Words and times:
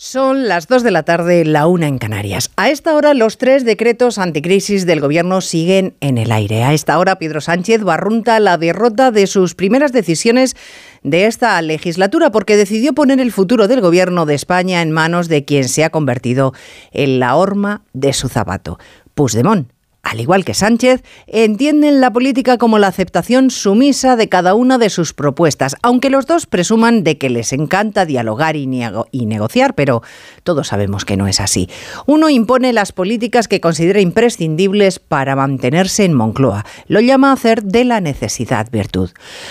Son 0.00 0.46
las 0.46 0.68
2 0.68 0.84
de 0.84 0.92
la 0.92 1.02
tarde, 1.02 1.44
la 1.44 1.66
una 1.66 1.88
en 1.88 1.98
Canarias. 1.98 2.52
A 2.54 2.70
esta 2.70 2.94
hora 2.94 3.14
los 3.14 3.36
tres 3.36 3.64
decretos 3.64 4.18
anticrisis 4.18 4.86
del 4.86 5.00
gobierno 5.00 5.40
siguen 5.40 5.96
en 5.98 6.18
el 6.18 6.30
aire. 6.30 6.62
A 6.62 6.72
esta 6.72 7.00
hora 7.00 7.18
Pedro 7.18 7.40
Sánchez 7.40 7.82
barrunta 7.82 8.38
la 8.38 8.58
derrota 8.58 9.10
de 9.10 9.26
sus 9.26 9.56
primeras 9.56 9.90
decisiones 9.90 10.54
de 11.02 11.26
esta 11.26 11.60
legislatura 11.62 12.30
porque 12.30 12.56
decidió 12.56 12.92
poner 12.92 13.18
el 13.18 13.32
futuro 13.32 13.66
del 13.66 13.80
gobierno 13.80 14.24
de 14.24 14.36
España 14.36 14.82
en 14.82 14.92
manos 14.92 15.26
de 15.26 15.44
quien 15.44 15.68
se 15.68 15.82
ha 15.82 15.90
convertido 15.90 16.54
en 16.92 17.18
la 17.18 17.34
horma 17.34 17.82
de 17.92 18.12
su 18.12 18.28
zapato, 18.28 18.78
Puigdemont 19.14 19.68
al 20.08 20.20
igual 20.20 20.44
que 20.46 20.54
Sánchez, 20.54 21.02
entienden 21.26 22.00
la 22.00 22.10
política 22.10 22.56
como 22.56 22.78
la 22.78 22.86
aceptación 22.86 23.50
sumisa 23.50 24.16
de 24.16 24.30
cada 24.30 24.54
una 24.54 24.78
de 24.78 24.88
sus 24.88 25.12
propuestas, 25.12 25.76
aunque 25.82 26.08
los 26.08 26.26
dos 26.26 26.46
presuman 26.46 27.04
de 27.04 27.18
que 27.18 27.28
les 27.28 27.52
encanta 27.52 28.06
dialogar 28.06 28.56
y, 28.56 28.66
negociar, 28.66 29.74
pero 29.74 30.02
todos 30.44 30.68
sabemos 30.68 31.04
que 31.04 31.18
no 31.18 31.26
es 31.26 31.40
así. 31.40 31.68
Uno 32.06 32.30
impone 32.30 32.72
las 32.72 32.92
políticas 32.92 33.48
que 33.48 33.60
considera 33.60 34.00
imprescindibles 34.00 34.98
para 34.98 35.36
mantenerse 35.36 36.06
en 36.06 36.14
Moncloa. 36.14 36.64
Lo 36.86 37.00
llama 37.00 37.32
hacer 37.32 37.62
de 37.62 37.84
la 37.84 38.00
necesidad 38.00 38.70
virtud. 38.70 39.10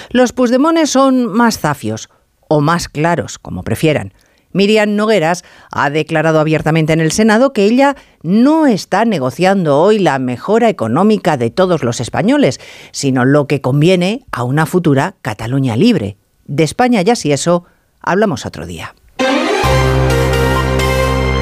Los 0.09 0.34
Puigdemones 0.34 0.89
son 0.89 1.27
más 1.27 1.59
zafios 1.59 2.09
o 2.48 2.62
más 2.62 2.89
claros, 2.89 3.37
como 3.37 3.62
prefieran. 3.62 4.12
Miriam 4.57 4.95
Nogueras 4.95 5.45
ha 5.71 5.89
declarado 5.89 6.39
abiertamente 6.41 6.91
en 6.91 6.99
el 6.99 7.13
Senado 7.13 7.53
que 7.53 7.63
ella 7.63 7.95
no 8.23 8.67
está 8.67 9.05
negociando 9.05 9.79
hoy 9.79 9.99
la 9.99 10.20
mejora 10.20 10.67
económica 10.67 11.38
de 11.38 11.52
todos 11.52 11.84
los 11.84 12.02
españoles, 12.02 12.59
sino 12.91 13.23
lo 13.23 13.48
que 13.48 13.62
conviene 13.62 14.25
a 14.31 14.43
una 14.43 14.65
futura 14.65 15.15
Cataluña 15.21 15.77
libre. 15.77 16.17
De 16.45 16.63
España 16.63 17.01
ya 17.03 17.15
si 17.15 17.31
eso, 17.31 17.65
hablamos 18.01 18.45
otro 18.45 18.65
día. 18.65 18.95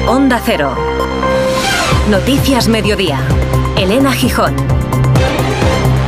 Onda 0.06 0.40
Cero. 0.44 0.76
Noticias 2.10 2.68
Mediodía. 2.68 3.18
Elena 3.76 4.12
Gijón. 4.12 4.54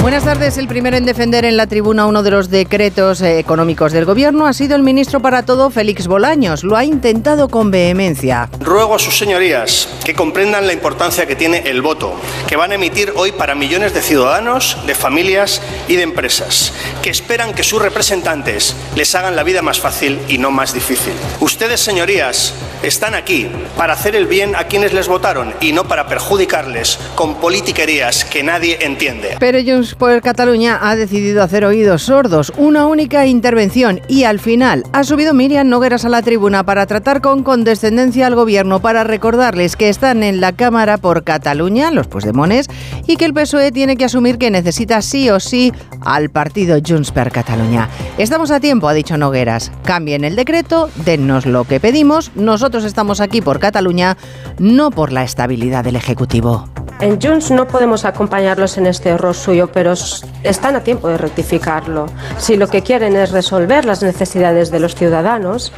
Buenas 0.01 0.25
tardes. 0.25 0.57
El 0.59 0.69
primero 0.69 0.97
en 0.97 1.05
defender 1.05 1.45
en 1.45 1.57
la 1.57 1.67
tribuna 1.67 2.07
uno 2.07 2.23
de 2.23 2.31
los 2.31 2.51
decretos 2.51 3.21
eh, 3.21 3.41
económicos 3.41 3.93
del 3.93 4.05
Gobierno 4.05 4.47
ha 4.47 4.53
sido 4.53 4.77
el 4.77 4.83
ministro 4.83 5.21
para 5.21 5.45
todo, 5.45 5.71
Félix 5.71 6.07
Bolaños. 6.07 6.63
Lo 6.63 6.77
ha 6.77 6.85
intentado 6.85 7.49
con 7.49 7.71
vehemencia. 7.73 8.49
Ruego 8.61 8.95
a 8.95 8.99
sus 9.01 9.19
señorías 9.19 9.89
que 10.05 10.15
comprendan 10.15 10.67
la 10.67 10.73
importancia 10.73 11.27
que 11.27 11.37
tiene 11.37 11.59
el 11.67 11.83
voto, 11.83 12.15
que 12.47 12.57
van 12.57 12.71
a 12.71 12.77
emitir 12.77 13.13
hoy 13.17 13.33
para 13.33 13.57
millones 13.57 13.93
de 13.93 14.01
ciudadanos, 14.01 14.79
de 14.87 14.95
familias 14.95 15.61
y 15.89 15.97
de 15.97 16.03
empresas, 16.03 16.73
que 17.03 17.11
esperan 17.11 17.53
que 17.53 17.65
sus 17.65 17.83
representantes 17.83 18.77
les 18.95 19.15
hagan 19.17 19.37
la 19.37 19.43
vida 19.43 19.63
más 19.63 19.81
fácil 19.81 20.21
y 20.29 20.39
no 20.39 20.53
más 20.53 20.73
difícil. 20.73 21.13
Ustedes, 21.41 21.81
señorías, 21.81 22.55
están 22.83 23.15
aquí 23.15 23.49
para 23.77 23.95
hacer 23.95 24.15
el 24.15 24.27
bien 24.27 24.55
a 24.55 24.65
quienes 24.69 24.93
les 24.93 25.09
votaron 25.09 25.53
y 25.61 25.73
no 25.73 25.89
para 25.89 26.07
perjudicarles 26.07 26.99
con 27.15 27.35
politiquerías 27.41 28.25
que 28.25 28.43
nadie 28.43 28.79
entiende. 28.81 29.37
Pero 29.41 29.59
por 29.95 30.21
Cataluña 30.23 30.79
ha 30.83 30.97
decidido 30.97 31.43
hacer 31.43 31.65
oídos 31.65 32.03
sordos, 32.03 32.53
una 32.57 32.87
única 32.87 33.27
intervención 33.27 34.01
y 34.09 34.25
al 34.25 34.39
final 34.39 34.85
ha 34.93 35.05
subido 35.05 35.35
Miriam 35.35 35.69
Nogueras 35.69 36.05
a 36.05 36.09
la 36.09 36.23
tribuna 36.23 36.65
para 36.65 36.87
tratar 36.87 37.21
con 37.21 37.43
condescendencia 37.43 38.27
al 38.27 38.35
gobierno 38.35 38.81
para 38.81 39.05
recordarles 39.05 39.77
que 39.77 39.89
están 39.89 40.23
en 40.23 40.41
la 40.41 40.53
Cámara 40.53 40.99
por 40.99 41.25
Cataluña, 41.25 41.91
los 41.91 42.07
Puigdemones, 42.07 42.69
y 43.07 43.17
que 43.17 43.25
el 43.25 43.35
PSOE 43.35 43.73
tiene 43.73 43.97
que 43.97 44.05
asumir 44.05 44.39
que 44.39 44.51
necesita 44.51 45.03
sí 45.03 45.31
o 45.31 45.41
sí 45.41 45.73
al 46.01 46.31
partido 46.31 46.79
Junts 46.85 47.13
per 47.13 47.31
Cataluña. 47.31 47.89
Estamos 48.19 48.51
a 48.51 48.61
tiempo, 48.61 48.89
ha 48.89 48.95
dicho 48.95 49.17
Nogueras. 49.17 49.71
Cambien 49.85 50.25
el 50.25 50.37
decreto, 50.37 50.91
dennos 51.05 51.47
lo 51.47 51.65
que 51.65 51.81
pedimos. 51.81 52.31
Nosotros 52.35 52.85
estamos 52.85 53.21
aquí 53.21 53.41
por 53.41 53.61
Cataluña, 53.61 54.17
no 54.59 54.91
por 54.91 55.13
la 55.13 55.25
estabilidad 55.25 55.85
del 55.85 55.97
Ejecutivo. 55.97 56.69
En 57.01 57.21
Junts 57.21 57.53
no 57.53 57.69
podemos 57.69 58.05
acompañarlos 58.05 58.77
en 58.77 58.87
este 58.87 59.11
error 59.11 59.35
suyo, 59.35 59.71
pero 59.73 59.95
están 60.43 60.75
a 60.75 60.81
tiempo 60.81 61.07
de 61.09 61.17
rectificarlo. 61.17 62.07
Si 62.39 62.57
lo 62.57 62.67
que 62.67 62.83
quieren 62.83 63.15
es 63.15 63.31
resolver 63.31 63.85
las 63.85 64.03
necesidades 64.03 64.73
de 64.73 64.81
los 64.81 64.97
ciudadanos, 64.97 65.73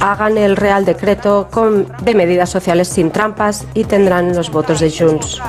hagan 0.00 0.38
el 0.38 0.56
Real 0.56 0.84
Decreto 0.84 1.48
de 2.02 2.14
medidas 2.16 2.50
sociales 2.50 2.88
sin 2.88 3.12
trampas 3.12 3.64
y 3.74 3.84
tendrán 3.84 4.34
los 4.34 4.50
votos 4.50 4.80
de 4.80 4.90
Junts. 4.90 5.40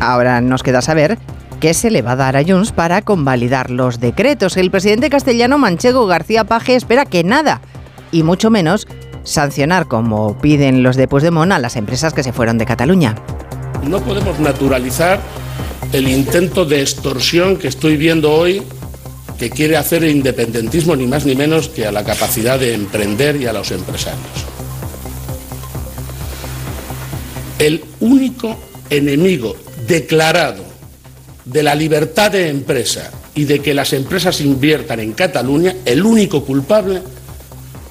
Ahora 0.00 0.40
nos 0.40 0.64
queda 0.64 0.82
saber 0.82 1.18
qué 1.60 1.72
se 1.72 1.92
le 1.92 2.02
va 2.02 2.12
a 2.12 2.16
dar 2.16 2.36
a 2.36 2.42
Junts 2.44 2.72
para 2.72 3.02
convalidar 3.02 3.70
los 3.70 4.00
decretos. 4.00 4.56
El 4.56 4.72
presidente 4.72 5.08
castellano 5.08 5.56
Manchego 5.56 6.08
García 6.08 6.42
Paje 6.42 6.74
espera 6.74 7.04
que 7.04 7.22
nada, 7.22 7.60
y 8.10 8.24
mucho 8.24 8.50
menos 8.50 8.88
sancionar, 9.22 9.86
como 9.86 10.36
piden 10.38 10.82
los 10.82 10.96
de 10.96 11.06
Puigdemont, 11.06 11.52
a 11.52 11.60
las 11.60 11.76
empresas 11.76 12.12
que 12.12 12.24
se 12.24 12.32
fueron 12.32 12.58
de 12.58 12.66
Cataluña. 12.66 13.14
No 13.86 14.02
podemos 14.04 14.38
naturalizar 14.38 15.20
el 15.92 16.08
intento 16.08 16.64
de 16.64 16.80
extorsión 16.80 17.56
que 17.56 17.68
estoy 17.68 17.96
viendo 17.96 18.32
hoy 18.32 18.62
que 19.38 19.50
quiere 19.50 19.76
hacer 19.76 20.04
el 20.04 20.10
independentismo 20.10 20.94
ni 20.94 21.06
más 21.06 21.26
ni 21.26 21.34
menos 21.34 21.68
que 21.68 21.84
a 21.84 21.92
la 21.92 22.04
capacidad 22.04 22.60
de 22.60 22.74
emprender 22.74 23.36
y 23.36 23.46
a 23.46 23.52
los 23.52 23.72
empresarios. 23.72 24.22
El 27.58 27.84
único 28.00 28.56
enemigo 28.88 29.56
declarado 29.86 30.64
de 31.44 31.62
la 31.62 31.74
libertad 31.74 32.30
de 32.30 32.48
empresa 32.48 33.10
y 33.34 33.44
de 33.44 33.60
que 33.60 33.74
las 33.74 33.92
empresas 33.92 34.40
inviertan 34.40 35.00
en 35.00 35.12
Cataluña, 35.12 35.74
el 35.84 36.04
único 36.04 36.44
culpable 36.44 37.02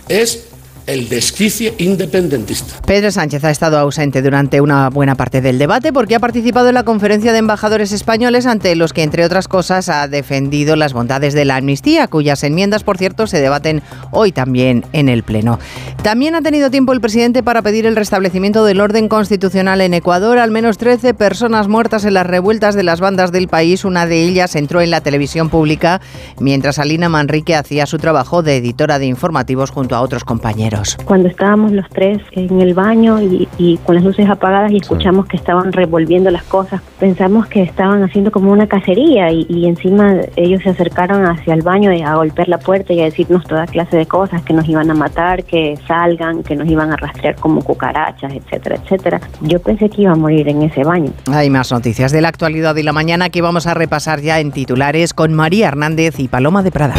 es 0.08 0.46
el 0.88 1.09
desquicie 1.09 1.74
independentista. 1.78 2.81
Pedro 2.86 3.12
Sánchez 3.12 3.44
ha 3.44 3.52
estado 3.52 3.78
ausente 3.78 4.22
durante 4.22 4.62
una 4.62 4.90
buena 4.90 5.16
parte 5.16 5.42
del 5.42 5.59
debate 5.59 5.94
porque 5.94 6.16
ha 6.16 6.19
participado 6.19 6.69
en 6.69 6.75
la 6.75 6.84
conferencia 6.84 7.31
de 7.31 7.40
embajadores 7.40 7.92
españoles 7.92 8.46
ante 8.46 8.75
los 8.75 8.94
que, 8.94 9.03
entre 9.03 9.25
otras 9.25 9.47
cosas, 9.47 9.90
ha 9.90 10.08
defendido 10.08 10.75
las 10.75 10.94
bondades 10.94 11.34
de 11.34 11.46
la 11.46 11.58
amnistía, 11.58 12.08
cuyas 12.08 12.44
enmiendas, 12.44 12.84
por 12.84 12.97
cierto, 12.97 13.28
se 13.28 13.40
debaten 13.40 13.81
hoy 14.12 14.31
también 14.31 14.86
en 14.94 15.09
el 15.09 15.24
Pleno. 15.24 15.59
También 16.03 16.36
ha 16.36 16.41
tenido 16.41 16.72
tiempo 16.72 16.94
el 16.94 17.02
presidente 17.02 17.44
para 17.44 17.62
pedir 17.62 17.86
el 17.86 17.96
restablecimiento 17.96 18.66
del 18.66 18.81
orden 18.81 19.08
constitucional 19.08 19.81
en 19.81 19.94
Ecuador. 19.94 20.40
Al 20.40 20.52
menos 20.52 20.78
13 20.78 21.14
personas 21.14 21.68
muertas 21.68 22.06
en 22.06 22.16
las 22.16 22.25
revueltas 22.25 22.75
de 22.75 22.84
las 22.84 23.00
bandas 23.00 23.31
del 23.31 23.47
país. 23.47 23.86
Una 23.86 24.06
de 24.06 24.24
ellas 24.24 24.56
entró 24.56 24.81
en 24.81 24.90
la 24.90 25.02
televisión 25.02 25.50
pública 25.50 26.02
mientras 26.40 26.80
Alina 26.80 27.09
Manrique 27.09 27.56
hacía 27.56 27.86
su 27.86 27.97
trabajo 27.97 28.41
de 28.41 28.58
editora 28.58 29.00
de 29.00 29.06
informativos 29.06 29.70
junto 29.70 29.96
a 29.96 30.02
otros 30.02 30.24
compañeros. 30.24 30.71
Cuando 31.06 31.28
estábamos 31.28 31.72
los 31.72 31.88
tres 31.90 32.20
en 32.32 32.62
el 32.62 32.74
baño 32.74 33.22
y, 33.22 33.78
con 33.86 33.96
las 33.96 34.04
luces 34.04 34.30
apagadas 34.30 34.72
y 34.72 34.78
escuchamos 34.78 35.26
que 35.26 35.36
estaban 35.36 35.72
revolviendo 35.74 36.32
las 36.32 36.44
cosas, 36.44 36.82
pensamos 37.00 37.48
que 37.48 37.62
estaban 37.62 38.04
haciendo 38.04 38.32
como 38.32 38.52
una 38.52 38.68
cacería 38.68 39.32
y, 39.32 39.66
encima 39.66 40.16
ellos 40.36 40.62
se 40.64 40.70
acercaron 40.70 41.26
hacia 41.26 41.54
el 41.54 41.62
baño 41.62 41.92
a 42.06 42.16
golpear 42.16 42.48
la 42.48 42.58
puerta 42.58 42.94
y 42.94 43.02
a 43.02 43.06
decirnos 43.06 43.44
toda 43.46 43.66
clase 43.68 43.98
de 43.98 44.06
cosas, 44.06 44.42
que 44.44 44.54
nos 44.54 44.68
iban 44.68 44.90
a 44.90 44.94
matar, 44.94 45.44
que 45.44 45.78
salgan, 45.88 46.44
que 46.44 46.56
nos 46.56 46.68
iban 46.68 46.92
a 46.92 46.96
rastrear 46.96 47.36
como 47.36 47.62
cucarachas, 47.62 48.34
etcétera, 48.34 48.78
etcétera. 48.84 49.22
Yo 49.42 49.59
pensé 49.62 49.90
que 49.90 50.03
iba 50.03 50.12
a 50.12 50.16
morir 50.16 50.48
en 50.48 50.62
ese 50.64 50.84
baño. 50.84 51.12
Hay 51.32 51.50
más 51.50 51.72
noticias 51.72 52.12
de 52.12 52.22
la 52.22 52.30
actualidad 52.30 52.76
y 52.76 52.84
la 52.84 52.94
mañana 52.94 53.30
que 53.30 53.42
vamos 53.42 53.68
a 53.68 53.74
repasar 53.74 54.22
ya 54.22 54.40
en 54.40 54.52
titulares 54.52 55.14
con 55.14 55.34
María 55.34 55.68
Hernández 55.68 56.20
y 56.20 56.28
Paloma 56.28 56.64
de 56.64 56.72
Prada. 56.72 56.96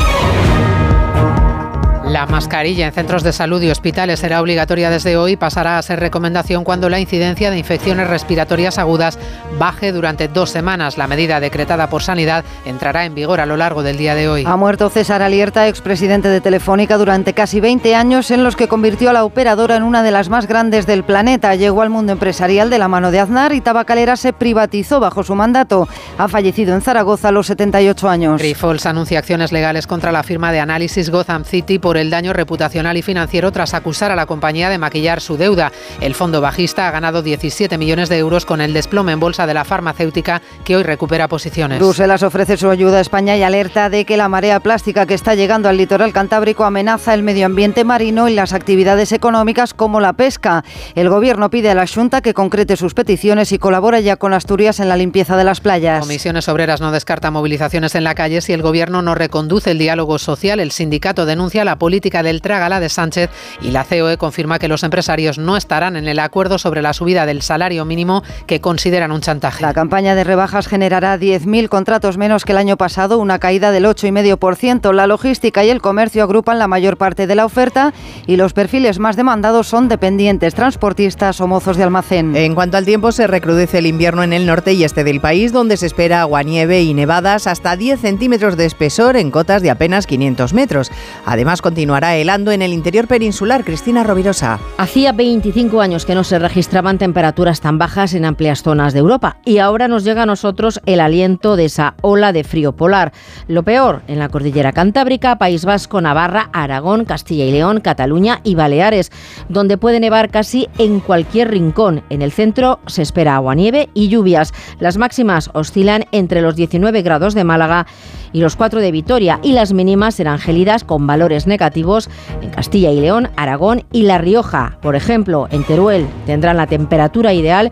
La 2.12 2.26
mascarilla 2.26 2.88
en 2.88 2.92
centros 2.92 3.22
de 3.22 3.32
salud 3.32 3.62
y 3.62 3.70
hospitales 3.70 4.20
será 4.20 4.42
obligatoria 4.42 4.90
desde 4.90 5.16
hoy 5.16 5.32
y 5.32 5.36
pasará 5.36 5.78
a 5.78 5.82
ser 5.82 5.98
recomendación 5.98 6.62
cuando 6.62 6.90
la 6.90 7.00
incidencia 7.00 7.50
de 7.50 7.56
infecciones 7.56 8.06
respiratorias 8.06 8.76
agudas 8.76 9.18
baje 9.58 9.92
durante 9.92 10.28
dos 10.28 10.50
semanas. 10.50 10.98
La 10.98 11.06
medida 11.06 11.40
decretada 11.40 11.88
por 11.88 12.02
Sanidad 12.02 12.44
entrará 12.66 13.06
en 13.06 13.14
vigor 13.14 13.40
a 13.40 13.46
lo 13.46 13.56
largo 13.56 13.82
del 13.82 13.96
día 13.96 14.14
de 14.14 14.28
hoy. 14.28 14.44
Ha 14.46 14.56
muerto 14.58 14.90
César 14.90 15.22
Alierta, 15.22 15.68
expresidente 15.68 16.28
de 16.28 16.42
Telefónica, 16.42 16.98
durante 16.98 17.32
casi 17.32 17.60
20 17.60 17.94
años 17.94 18.30
en 18.30 18.44
los 18.44 18.56
que 18.56 18.68
convirtió 18.68 19.08
a 19.08 19.14
la 19.14 19.24
operadora 19.24 19.76
en 19.76 19.82
una 19.82 20.02
de 20.02 20.10
las 20.10 20.28
más 20.28 20.46
grandes 20.46 20.86
del 20.86 21.04
planeta. 21.04 21.54
Llegó 21.54 21.80
al 21.80 21.88
mundo 21.88 22.12
empresarial 22.12 22.68
de 22.68 22.78
la 22.78 22.88
mano 22.88 23.10
de 23.10 23.20
Aznar 23.20 23.54
y 23.54 23.62
Tabacalera 23.62 24.16
se 24.16 24.34
privatizó 24.34 25.00
bajo 25.00 25.22
su 25.22 25.34
mandato. 25.34 25.88
Ha 26.18 26.28
fallecido 26.28 26.74
en 26.74 26.82
Zaragoza 26.82 27.28
a 27.28 27.32
los 27.32 27.46
78 27.46 28.06
años. 28.10 28.38
Grifols 28.38 28.84
anuncia 28.84 29.18
acciones 29.18 29.50
legales 29.50 29.86
contra 29.86 30.12
la 30.12 30.22
firma 30.22 30.52
de 30.52 30.60
análisis 30.60 31.08
Gotham 31.08 31.44
City 31.46 31.78
por 31.78 31.96
el 32.01 32.01
el 32.02 32.10
daño 32.10 32.34
reputacional 32.34 32.98
y 32.98 33.02
financiero 33.02 33.50
tras 33.52 33.72
acusar 33.72 34.10
a 34.10 34.16
la 34.16 34.26
compañía 34.26 34.68
de 34.68 34.76
maquillar 34.76 35.22
su 35.22 35.38
deuda. 35.38 35.72
El 36.00 36.14
fondo 36.14 36.40
bajista 36.40 36.86
ha 36.86 36.90
ganado 36.90 37.22
17 37.22 37.78
millones 37.78 38.08
de 38.10 38.18
euros 38.18 38.44
con 38.44 38.60
el 38.60 38.74
desplome 38.74 39.12
en 39.12 39.20
bolsa 39.20 39.46
de 39.46 39.54
la 39.54 39.64
farmacéutica 39.64 40.42
que 40.64 40.76
hoy 40.76 40.82
recupera 40.82 41.28
posiciones. 41.28 41.78
Bruselas 41.78 42.22
ofrece 42.22 42.56
su 42.56 42.68
ayuda 42.68 42.98
a 42.98 43.00
España 43.00 43.36
y 43.36 43.42
alerta 43.42 43.88
de 43.88 44.04
que 44.04 44.16
la 44.16 44.28
marea 44.28 44.60
plástica 44.60 45.06
que 45.06 45.14
está 45.14 45.34
llegando 45.34 45.68
al 45.68 45.76
litoral 45.76 46.12
cantábrico 46.12 46.64
amenaza 46.64 47.14
el 47.14 47.22
medio 47.22 47.46
ambiente 47.46 47.84
marino 47.84 48.28
y 48.28 48.34
las 48.34 48.52
actividades 48.52 49.12
económicas 49.12 49.74
como 49.74 50.00
la 50.00 50.12
pesca. 50.12 50.64
El 50.94 51.08
gobierno 51.08 51.48
pide 51.50 51.70
a 51.70 51.74
la 51.74 51.86
Junta 51.86 52.22
que 52.22 52.34
concrete 52.34 52.76
sus 52.76 52.94
peticiones 52.94 53.52
y 53.52 53.58
colabora 53.58 54.00
ya 54.00 54.16
con 54.16 54.32
Asturias 54.32 54.80
en 54.80 54.88
la 54.88 54.96
limpieza 54.96 55.36
de 55.36 55.44
las 55.44 55.60
playas. 55.60 56.00
Comisiones 56.00 56.48
Obreras 56.48 56.80
no 56.80 56.90
descarta 56.90 57.30
movilizaciones 57.30 57.94
en 57.94 58.04
la 58.04 58.14
calle 58.14 58.40
si 58.40 58.52
el 58.52 58.62
gobierno 58.62 59.02
no 59.02 59.14
reconduce 59.14 59.70
el 59.70 59.78
diálogo 59.78 60.18
social. 60.18 60.58
El 60.58 60.72
sindicato 60.72 61.26
denuncia 61.26 61.64
la 61.64 61.78
política 61.78 61.91
política 61.92 62.22
del 62.22 62.40
trágala 62.40 62.80
de 62.80 62.88
Sánchez 62.88 63.28
y 63.60 63.70
la 63.70 63.84
COE 63.84 64.16
confirma 64.16 64.58
que 64.58 64.66
los 64.66 64.82
empresarios 64.82 65.36
no 65.36 65.58
estarán 65.58 65.94
en 65.96 66.08
el 66.08 66.20
acuerdo 66.20 66.56
sobre 66.56 66.80
la 66.80 66.94
subida 66.94 67.26
del 67.26 67.42
salario 67.42 67.84
mínimo 67.84 68.22
que 68.46 68.62
consideran 68.62 69.12
un 69.12 69.20
chantaje. 69.20 69.60
La 69.60 69.74
campaña 69.74 70.14
de 70.14 70.24
rebajas 70.24 70.68
generará 70.68 71.18
10.000 71.18 71.68
contratos 71.68 72.16
menos 72.16 72.46
que 72.46 72.52
el 72.52 72.58
año 72.58 72.78
pasado, 72.78 73.18
una 73.18 73.38
caída 73.38 73.72
del 73.72 73.84
8,5%. 73.84 74.94
La 74.94 75.06
logística 75.06 75.66
y 75.66 75.68
el 75.68 75.82
comercio 75.82 76.22
agrupan 76.22 76.58
la 76.58 76.66
mayor 76.66 76.96
parte 76.96 77.26
de 77.26 77.34
la 77.34 77.44
oferta 77.44 77.92
y 78.26 78.36
los 78.36 78.54
perfiles 78.54 78.98
más 78.98 79.16
demandados 79.16 79.66
son 79.66 79.88
dependientes, 79.88 80.54
transportistas 80.54 81.42
o 81.42 81.46
mozos 81.46 81.76
de 81.76 81.82
almacén. 81.82 82.34
En 82.36 82.54
cuanto 82.54 82.78
al 82.78 82.86
tiempo, 82.86 83.12
se 83.12 83.26
recrudece 83.26 83.80
el 83.80 83.86
invierno 83.86 84.22
en 84.22 84.32
el 84.32 84.46
norte 84.46 84.72
y 84.72 84.84
este 84.84 85.04
del 85.04 85.20
país, 85.20 85.52
donde 85.52 85.76
se 85.76 85.84
espera 85.84 86.22
aguanieve 86.22 86.80
y 86.84 86.94
nevadas 86.94 87.46
hasta 87.46 87.76
10 87.76 88.00
centímetros 88.00 88.56
de 88.56 88.64
espesor 88.64 89.16
en 89.16 89.30
cotas 89.30 89.60
de 89.60 89.70
apenas 89.70 90.06
500 90.06 90.54
metros. 90.54 90.90
Además, 91.26 91.60
continuará 91.82 92.14
helando 92.14 92.52
en 92.52 92.62
el 92.62 92.72
interior 92.72 93.08
peninsular. 93.08 93.64
Cristina 93.64 94.04
Rovirosa. 94.04 94.60
Hacía 94.78 95.10
25 95.10 95.80
años 95.80 96.06
que 96.06 96.14
no 96.14 96.22
se 96.22 96.38
registraban 96.38 96.96
temperaturas 96.96 97.60
tan 97.60 97.76
bajas 97.76 98.14
en 98.14 98.24
amplias 98.24 98.62
zonas 98.62 98.92
de 98.92 99.00
Europa 99.00 99.38
y 99.44 99.58
ahora 99.58 99.88
nos 99.88 100.04
llega 100.04 100.22
a 100.22 100.26
nosotros 100.26 100.80
el 100.86 101.00
aliento 101.00 101.56
de 101.56 101.64
esa 101.64 101.94
ola 102.00 102.32
de 102.32 102.44
frío 102.44 102.76
polar. 102.76 103.12
Lo 103.48 103.64
peor 103.64 104.02
en 104.06 104.20
la 104.20 104.28
cordillera 104.28 104.70
Cantábrica, 104.70 105.38
País 105.38 105.64
Vasco, 105.64 106.00
Navarra, 106.00 106.50
Aragón, 106.52 107.04
Castilla 107.04 107.46
y 107.46 107.50
León, 107.50 107.80
Cataluña 107.80 108.38
y 108.44 108.54
Baleares, 108.54 109.10
donde 109.48 109.76
puede 109.76 109.98
nevar 109.98 110.30
casi 110.30 110.68
en 110.78 111.00
cualquier 111.00 111.50
rincón. 111.50 112.04
En 112.10 112.22
el 112.22 112.30
centro 112.30 112.78
se 112.86 113.02
espera 113.02 113.34
aguanieve 113.34 113.88
y 113.92 114.06
lluvias. 114.06 114.54
Las 114.78 114.98
máximas 114.98 115.50
oscilan 115.52 116.04
entre 116.12 116.42
los 116.42 116.54
19 116.54 117.02
grados 117.02 117.34
de 117.34 117.42
Málaga 117.42 117.88
y 118.32 118.40
los 118.40 118.56
4 118.56 118.80
de 118.80 118.92
Vitoria 118.92 119.38
y 119.42 119.52
las 119.52 119.72
mínimas 119.72 120.14
serán 120.14 120.38
gélidas 120.38 120.84
con 120.84 121.06
valores 121.06 121.46
negativos 121.46 122.10
en 122.40 122.50
Castilla 122.50 122.90
y 122.90 123.00
León, 123.00 123.30
Aragón 123.36 123.84
y 123.92 124.02
La 124.02 124.18
Rioja. 124.18 124.78
Por 124.80 124.96
ejemplo, 124.96 125.48
en 125.50 125.64
Teruel 125.64 126.06
tendrán 126.26 126.56
la 126.56 126.66
temperatura 126.66 127.32
ideal 127.32 127.70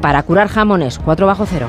para 0.00 0.22
curar 0.22 0.48
jamones 0.48 0.98
4 0.98 1.26
bajo 1.26 1.46
cero. 1.46 1.68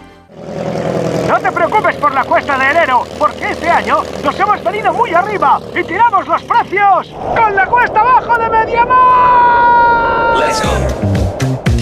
No 1.27 1.39
te 1.39 1.51
preocupes 1.51 1.95
por 1.95 2.13
la 2.13 2.23
cuesta 2.23 2.57
de 2.57 2.71
enero, 2.71 3.03
porque 3.17 3.51
este 3.51 3.69
año 3.69 4.03
nos 4.23 4.39
hemos 4.39 4.63
venido 4.63 4.93
muy 4.93 5.13
arriba 5.13 5.59
y 5.73 5.83
tiramos 5.83 6.27
los 6.27 6.43
precios 6.43 7.13
con 7.35 7.55
la 7.55 7.65
cuesta 7.67 8.01
abajo 8.01 8.37
de 8.37 8.49
Mediamar. 8.49 10.37
Let's 10.37 10.61
go. 10.61 11.01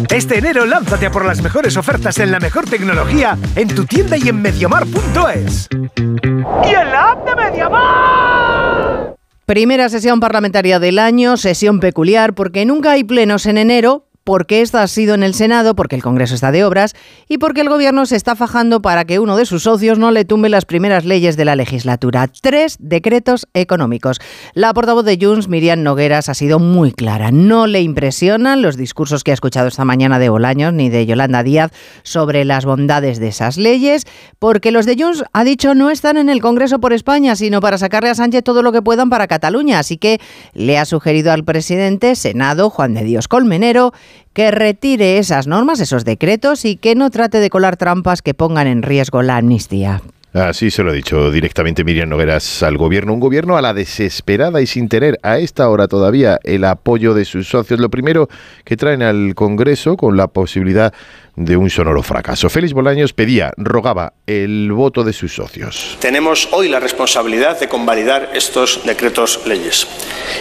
Este 0.09 0.39
enero 0.39 0.65
lánzate 0.65 1.05
a 1.05 1.11
por 1.11 1.23
las 1.23 1.41
mejores 1.41 1.77
ofertas 1.77 2.17
en 2.17 2.31
la 2.31 2.39
mejor 2.39 2.65
tecnología 2.65 3.37
en 3.55 3.67
tu 3.67 3.85
tienda 3.85 4.17
y 4.17 4.27
en 4.27 4.41
mediamar.es. 4.41 5.69
Y 5.71 6.69
en 6.73 6.91
la 6.91 7.11
app 7.11 7.29
de 7.29 7.35
Mediamar. 7.35 9.15
Primera 9.45 9.87
sesión 9.89 10.19
parlamentaria 10.19 10.79
del 10.79 10.99
año, 10.99 11.37
sesión 11.37 11.79
peculiar 11.79 12.33
porque 12.33 12.65
nunca 12.65 12.91
hay 12.91 13.03
plenos 13.03 13.45
en 13.45 13.59
enero, 13.59 14.08
porque 14.29 14.61
esta 14.61 14.83
ha 14.83 14.87
sido 14.87 15.15
en 15.15 15.23
el 15.23 15.33
Senado, 15.33 15.75
porque 15.75 15.95
el 15.95 16.03
Congreso 16.03 16.35
está 16.35 16.51
de 16.51 16.63
obras 16.63 16.93
y 17.27 17.39
porque 17.39 17.61
el 17.61 17.69
Gobierno 17.69 18.05
se 18.05 18.15
está 18.15 18.35
fajando 18.35 18.79
para 18.79 19.03
que 19.03 19.17
uno 19.17 19.35
de 19.35 19.47
sus 19.47 19.63
socios 19.63 19.97
no 19.97 20.11
le 20.11 20.23
tumbe 20.23 20.49
las 20.49 20.65
primeras 20.65 21.03
leyes 21.03 21.35
de 21.35 21.45
la 21.45 21.55
legislatura. 21.55 22.29
Tres 22.39 22.77
decretos 22.79 23.47
económicos. 23.55 24.21
La 24.53 24.71
portavoz 24.75 25.03
de 25.03 25.17
Junts, 25.19 25.47
Miriam 25.47 25.81
Nogueras, 25.81 26.29
ha 26.29 26.35
sido 26.35 26.59
muy 26.59 26.91
clara. 26.91 27.31
No 27.31 27.65
le 27.65 27.81
impresionan 27.81 28.61
los 28.61 28.77
discursos 28.77 29.23
que 29.23 29.31
ha 29.31 29.33
escuchado 29.33 29.67
esta 29.67 29.83
mañana 29.83 30.19
de 30.19 30.29
Bolaños 30.29 30.73
ni 30.73 30.89
de 30.89 31.07
Yolanda 31.07 31.41
Díaz 31.41 31.71
sobre 32.03 32.45
las 32.45 32.65
bondades 32.65 33.19
de 33.19 33.29
esas 33.29 33.57
leyes, 33.57 34.05
porque 34.37 34.71
los 34.71 34.85
de 34.85 34.95
Junts, 34.95 35.23
ha 35.33 35.43
dicho, 35.43 35.73
no 35.73 35.89
están 35.89 36.17
en 36.17 36.29
el 36.29 36.39
Congreso 36.39 36.77
por 36.77 36.93
España, 36.93 37.35
sino 37.35 37.61
para 37.61 37.79
sacarle 37.79 38.11
a 38.11 38.15
Sánchez 38.15 38.43
todo 38.43 38.61
lo 38.61 38.71
que 38.73 38.83
puedan 38.83 39.09
para 39.09 39.25
Cataluña. 39.25 39.79
Así 39.79 39.97
que 39.97 40.21
le 40.53 40.77
ha 40.77 40.85
sugerido 40.85 41.31
al 41.31 41.43
presidente, 41.43 42.13
Senado, 42.13 42.69
Juan 42.69 42.93
de 42.93 43.03
Dios 43.03 43.27
Colmenero, 43.27 43.91
que 44.33 44.51
retire 44.51 45.17
esas 45.17 45.47
normas, 45.47 45.79
esos 45.79 46.05
decretos 46.05 46.65
y 46.65 46.75
que 46.75 46.95
no 46.95 47.09
trate 47.09 47.39
de 47.39 47.49
colar 47.49 47.77
trampas 47.77 48.21
que 48.21 48.33
pongan 48.33 48.67
en 48.67 48.83
riesgo 48.83 49.21
la 49.21 49.37
amnistía. 49.37 50.01
Así 50.33 50.69
se 50.69 50.83
lo 50.83 50.91
ha 50.91 50.93
dicho 50.93 51.31
directamente 51.31 51.83
Miriam 51.83 52.07
Nogueras 52.07 52.61
al 52.61 52.77
gobierno. 52.77 53.13
Un 53.13 53.19
gobierno 53.19 53.57
a 53.57 53.63
la 53.63 53.73
desesperada 53.73 54.61
y 54.61 54.67
sin 54.67 54.87
tener 54.87 55.17
a 55.23 55.39
esta 55.39 55.67
hora 55.69 55.87
todavía 55.87 56.39
el 56.43 56.65
apoyo 56.65 57.15
de 57.15 57.25
sus 57.25 57.49
socios. 57.49 57.79
Lo 57.79 57.89
primero 57.89 58.29
que 58.63 58.77
traen 58.77 59.01
al 59.01 59.33
Congreso 59.33 59.97
con 59.97 60.17
la 60.17 60.27
posibilidad 60.27 60.93
de 61.35 61.57
un 61.57 61.71
sonoro 61.71 62.03
fracaso. 62.03 62.47
Félix 62.47 62.73
Bolaños 62.73 63.13
pedía, 63.13 63.53
rogaba 63.57 64.13
el 64.27 64.71
voto 64.71 65.03
de 65.03 65.13
sus 65.13 65.33
socios. 65.33 65.97
Tenemos 65.99 66.47
hoy 66.51 66.69
la 66.69 66.79
responsabilidad 66.79 67.59
de 67.59 67.67
convalidar 67.67 68.29
estos 68.35 68.81
decretos 68.85 69.41
leyes. 69.47 69.87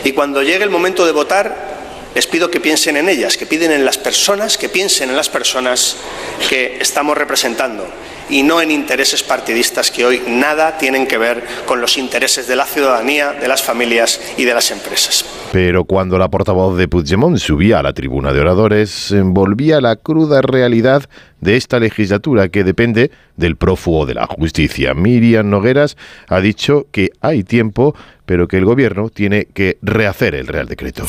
Y 0.05 0.13
cuando 0.13 0.43
llegue 0.43 0.65
el 0.65 0.71
momento 0.71 1.07
de 1.07 1.13
votar, 1.13 1.88
les 2.19 2.27
pido 2.27 2.51
que 2.51 2.59
piensen 2.59 2.97
en 2.97 3.09
ellas, 3.09 3.37
que 3.37 3.47
piden 3.47 3.71
en 3.71 3.85
las 3.85 3.97
personas, 3.97 4.59
que 4.59 4.69
piensen 4.69 5.09
en 5.09 5.15
las 5.15 5.29
personas 5.29 5.95
que 6.49 6.77
estamos 6.81 7.17
representando 7.17 7.89
y 8.29 8.43
no 8.43 8.61
en 8.61 8.71
intereses 8.71 9.23
partidistas 9.23 9.91
que 9.91 10.05
hoy 10.05 10.23
nada 10.29 10.79
tienen 10.79 11.07
que 11.07 11.19
ver 11.19 11.45
con 11.67 11.81
los 11.81 11.99
intereses 11.99 12.47
de 12.47 12.57
la 12.57 12.67
ciudadanía, 12.67 13.33
de 13.33 13.49
las 13.49 13.63
familias 13.63 14.21
y 14.37 14.45
de 14.45 14.55
las 14.55 14.71
empresas. 14.71 15.25
Pero 15.53 15.85
cuando 15.85 16.19
la 16.19 16.29
portavoz 16.29 16.77
de 16.77 16.89
Puigdemont 16.89 17.39
subía 17.39 17.79
a 17.79 17.83
la 17.83 17.95
tribuna 17.95 18.33
de 18.33 18.41
oradores, 18.41 19.13
envolvía 19.13 19.81
la 19.81 19.97
cruda 19.97 20.43
realidad 20.43 21.09
de 21.41 21.57
esta 21.57 21.79
legislatura 21.79 22.49
que 22.49 22.65
depende 22.65 23.11
del 23.37 23.57
prófugo 23.57 24.07
de 24.07 24.15
la 24.15 24.27
justicia. 24.27 24.95
Miriam 24.95 25.49
Nogueras 25.49 25.97
ha 26.29 26.41
dicho 26.41 26.87
que 26.91 27.11
hay 27.21 27.45
tiempo, 27.45 27.95
pero 28.27 28.49
que 28.49 28.59
el 28.59 28.65
gobierno 28.65 29.09
tiene 29.09 29.47
que 29.47 29.79
rehacer 29.81 30.35
el 30.35 30.49
Real 30.49 30.67
Decreto. 30.67 31.07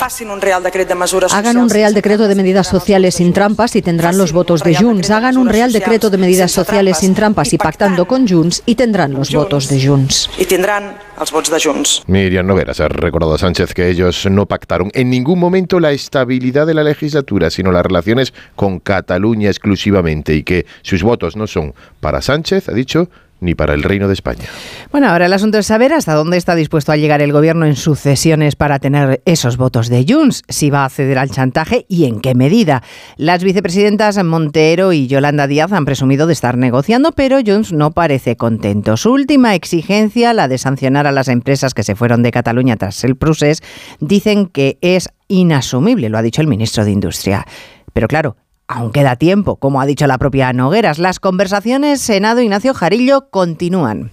Hagan 1.32 1.58
un 1.58 1.70
Real 1.70 1.94
Decreto 1.94 2.28
de 2.28 2.36
medidas 2.36 2.68
sociales 2.68 3.16
sin 3.16 3.34
trampas 3.34 3.76
y 3.76 3.82
tendrán 3.82 4.18
los 4.18 4.32
votos 4.32 4.64
de 4.64 4.76
Junts. 4.76 5.10
Hagan 5.10 5.38
un 5.38 5.50
Real 5.50 5.74
Decreto 5.74 6.10
de 6.10 6.18
medidas 6.18 6.52
sociales 6.52 7.00
sin 7.00 7.09
trampas 7.14 7.54
y 7.54 7.58
pactando 7.58 8.06
con 8.06 8.28
Junts 8.28 8.64
y 8.66 8.76
tendrán 8.76 9.14
los 9.14 9.32
votos 9.34 9.70
de 9.70 9.86
Junts. 9.86 10.30
Y 10.38 10.46
tendrán 10.46 10.98
los 11.20 11.32
votos 11.32 11.52
de 11.52 11.62
Junts. 11.62 12.04
Miriam 12.08 12.46
Nogueras 12.48 12.80
ha 12.80 12.88
recordado 12.88 13.34
a 13.34 13.38
Sánchez 13.38 13.74
que 13.74 13.90
ellos 13.90 14.26
no 14.30 14.46
pactaron 14.46 14.90
en 14.94 15.10
ningún 15.10 15.40
momento 15.40 15.80
la 15.80 15.92
estabilidad 15.92 16.68
de 16.68 16.74
la 16.74 16.84
legislatura, 16.84 17.50
sino 17.50 17.72
las 17.72 17.86
relaciones 17.86 18.34
con 18.56 18.80
Cataluña 18.80 19.50
exclusivamente 19.50 20.36
y 20.36 20.44
que 20.44 20.66
sus 20.82 21.04
votos 21.04 21.36
no 21.36 21.48
son 21.48 21.74
para 22.00 22.22
Sánchez, 22.22 22.70
ha 22.70 22.74
dicho, 22.74 23.10
ni 23.40 23.56
para 23.56 23.74
el 23.74 23.84
Reino 23.84 24.08
de 24.08 24.14
España. 24.14 24.46
Bueno, 24.92 25.10
ahora 25.10 25.26
el 25.28 25.34
asunto 25.34 25.58
es 25.58 25.68
saber 25.68 25.94
hasta 25.94 26.14
dónde 26.14 26.38
está 26.38 26.56
dispuesto 26.56 26.92
a 26.92 26.98
llegar 26.98 27.22
el 27.22 27.32
gobierno 27.32 27.66
en 27.66 27.76
sucesiones 27.76 28.56
para 28.56 28.80
tener 28.80 29.22
esos 29.26 29.58
votos 29.58 29.90
de 29.90 30.06
Junts, 30.08 30.44
si 30.48 30.70
va 30.70 30.86
a 30.86 30.90
ceder 30.90 31.18
al 31.18 31.30
chantaje 31.30 31.86
y 31.88 32.06
en 32.06 32.20
qué 32.20 32.36
medida. 32.36 32.84
Las 33.18 33.44
vicepresidentas 33.44 34.22
Montero 34.24 34.94
y 34.94 35.08
Yolanda 35.08 35.48
Díaz 35.48 35.72
han 35.72 35.86
presumido 35.86 36.28
de 36.28 36.34
estar 36.34 36.58
negociando, 36.58 37.12
pero 37.12 37.40
Junts 37.46 37.74
no 37.74 37.92
parece 37.92 38.36
contento. 38.36 38.98
Su 38.98 39.12
última 39.12 39.56
exigencia, 39.56 40.34
la 40.34 40.48
de 40.48 40.58
sancionar 40.58 41.08
a 41.08 41.12
las 41.12 41.28
empresas 41.28 41.74
que 41.74 41.84
se 41.84 41.96
fueron 41.96 42.24
de 42.24 42.32
Cataluña 42.32 42.78
tras 42.78 43.04
el 43.04 43.16
procés, 43.16 43.62
dicen 44.00 44.48
que 44.48 44.78
es 44.82 45.10
inasumible, 45.28 46.10
lo 46.10 46.18
ha 46.18 46.22
dicho 46.22 46.42
el 46.42 46.48
ministro 46.48 46.84
de 46.84 46.92
Industria. 46.92 47.46
Pero 47.94 48.08
claro, 48.08 48.36
aún 48.70 48.92
queda 48.92 49.18
tiempo, 49.18 49.58
como 49.58 49.82
ha 49.82 49.86
dicho 49.86 50.08
la 50.08 50.18
propia 50.18 50.54
Nogueras. 50.54 51.00
Las 51.00 51.20
conversaciones 51.20 52.00
Senado 52.00 52.40
Ignacio 52.40 52.74
Jarillo 52.74 53.30
continúan. 53.30 54.12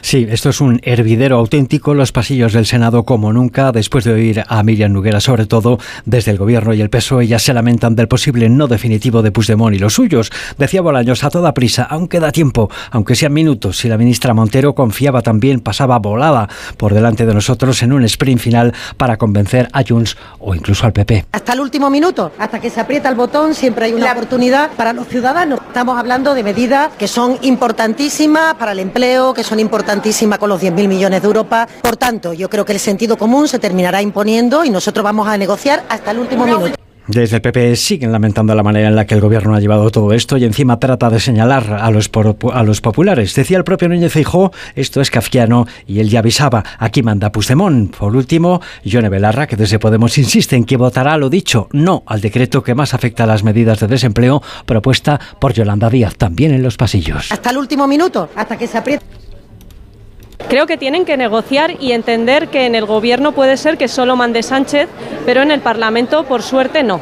Sí, 0.00 0.26
esto 0.30 0.50
es 0.50 0.60
un 0.60 0.80
hervidero 0.84 1.36
auténtico, 1.38 1.94
los 1.94 2.12
pasillos 2.12 2.52
del 2.52 2.66
Senado 2.66 3.04
como 3.04 3.32
nunca, 3.32 3.72
después 3.72 4.04
de 4.04 4.12
oír 4.12 4.44
a 4.46 4.62
Miriam 4.62 4.92
Noguera, 4.92 5.20
sobre 5.20 5.46
todo 5.46 5.78
desde 6.04 6.30
el 6.30 6.38
Gobierno 6.38 6.74
y 6.74 6.80
el 6.80 6.90
PSOE, 6.90 7.26
ya 7.26 7.38
se 7.38 7.52
lamentan 7.52 7.96
del 7.96 8.08
posible 8.08 8.48
no 8.48 8.68
definitivo 8.68 9.22
de 9.22 9.32
Puigdemont 9.32 9.74
y 9.74 9.78
los 9.78 9.94
suyos. 9.94 10.30
Decía 10.58 10.82
Bolaños, 10.82 11.24
a 11.24 11.30
toda 11.30 11.54
prisa, 11.54 11.86
aunque 11.90 12.20
da 12.20 12.30
tiempo, 12.30 12.70
aunque 12.90 13.16
sean 13.16 13.32
minutos, 13.32 13.78
si 13.78 13.88
la 13.88 13.98
ministra 13.98 14.34
Montero 14.34 14.74
confiaba 14.74 15.22
también, 15.22 15.60
pasaba 15.60 15.98
volada 15.98 16.48
por 16.76 16.94
delante 16.94 17.26
de 17.26 17.34
nosotros 17.34 17.82
en 17.82 17.92
un 17.92 18.04
sprint 18.04 18.40
final 18.40 18.74
para 18.96 19.16
convencer 19.16 19.68
a 19.72 19.82
Junts 19.82 20.16
o 20.38 20.54
incluso 20.54 20.86
al 20.86 20.92
PP. 20.92 21.26
Hasta 21.32 21.52
el 21.52 21.60
último 21.60 21.90
minuto, 21.90 22.32
hasta 22.38 22.60
que 22.60 22.70
se 22.70 22.80
aprieta 22.80 23.08
el 23.08 23.14
botón, 23.14 23.54
siempre 23.54 23.86
hay 23.86 23.92
una 23.92 24.12
oportunidad 24.12 24.70
para 24.72 24.92
los 24.92 25.08
ciudadanos. 25.08 25.60
Estamos 25.66 25.98
hablando 25.98 26.34
de 26.34 26.42
medidas 26.42 26.90
que 26.98 27.08
son 27.08 27.38
importantísimas 27.42 28.54
para 28.54 28.72
el 28.72 28.78
empleo, 28.78 29.34
que 29.34 29.42
son 29.46 29.60
importantísimas 29.60 30.38
con 30.38 30.48
los 30.48 30.62
10.000 30.62 30.88
millones 30.88 31.22
de 31.22 31.26
Europa. 31.26 31.68
Por 31.82 31.96
tanto, 31.96 32.32
yo 32.32 32.50
creo 32.50 32.64
que 32.64 32.72
el 32.72 32.80
sentido 32.80 33.16
común 33.16 33.48
se 33.48 33.58
terminará 33.58 34.02
imponiendo 34.02 34.64
y 34.64 34.70
nosotros 34.70 35.04
vamos 35.04 35.28
a 35.28 35.36
negociar 35.36 35.84
hasta 35.88 36.10
el 36.10 36.18
último 36.18 36.44
minuto. 36.44 36.76
Desde 37.08 37.36
el 37.36 37.42
PP 37.42 37.76
siguen 37.76 38.10
lamentando 38.10 38.52
la 38.56 38.64
manera 38.64 38.88
en 38.88 38.96
la 38.96 39.06
que 39.06 39.14
el 39.14 39.20
gobierno 39.20 39.54
ha 39.54 39.60
llevado 39.60 39.92
todo 39.92 40.12
esto 40.12 40.36
y 40.38 40.44
encima 40.44 40.80
trata 40.80 41.08
de 41.08 41.20
señalar 41.20 41.72
a 41.72 41.88
los, 41.92 42.10
a 42.52 42.62
los 42.64 42.80
populares. 42.80 43.32
Decía 43.32 43.58
el 43.58 43.62
propio 43.62 43.88
Núñez 43.88 44.12
Feijóo, 44.12 44.50
esto 44.74 45.00
es 45.00 45.12
kafkiano 45.12 45.66
y 45.86 46.00
él 46.00 46.08
ya 46.10 46.18
avisaba, 46.18 46.64
aquí 46.80 47.04
manda 47.04 47.30
Puigdemont. 47.30 47.94
Por 47.94 48.16
último, 48.16 48.60
Yone 48.84 49.08
Belarra, 49.08 49.46
que 49.46 49.54
desde 49.54 49.78
Podemos 49.78 50.18
insiste 50.18 50.56
en 50.56 50.64
que 50.64 50.76
votará 50.76 51.16
lo 51.16 51.30
dicho, 51.30 51.68
no 51.70 52.02
al 52.06 52.20
decreto 52.20 52.64
que 52.64 52.74
más 52.74 52.92
afecta 52.92 53.22
a 53.22 53.26
las 53.26 53.44
medidas 53.44 53.78
de 53.78 53.86
desempleo 53.86 54.42
propuesta 54.64 55.20
por 55.38 55.52
Yolanda 55.52 55.88
Díaz, 55.88 56.16
también 56.16 56.52
en 56.52 56.62
los 56.64 56.76
pasillos. 56.76 57.30
Hasta 57.30 57.50
el 57.50 57.58
último 57.58 57.86
minuto, 57.86 58.30
hasta 58.34 58.58
que 58.58 58.66
se 58.66 58.78
apriete. 58.78 59.25
Creo 60.48 60.66
que 60.66 60.76
tienen 60.76 61.04
que 61.04 61.16
negociar 61.16 61.74
y 61.80 61.92
entender 61.92 62.48
que 62.48 62.66
en 62.66 62.74
el 62.74 62.86
gobierno 62.86 63.32
puede 63.32 63.56
ser 63.56 63.76
que 63.76 63.88
solo 63.88 64.14
mande 64.14 64.42
Sánchez, 64.42 64.88
pero 65.26 65.42
en 65.42 65.50
el 65.50 65.60
Parlamento, 65.60 66.24
por 66.24 66.42
suerte, 66.42 66.84
no. 66.84 67.00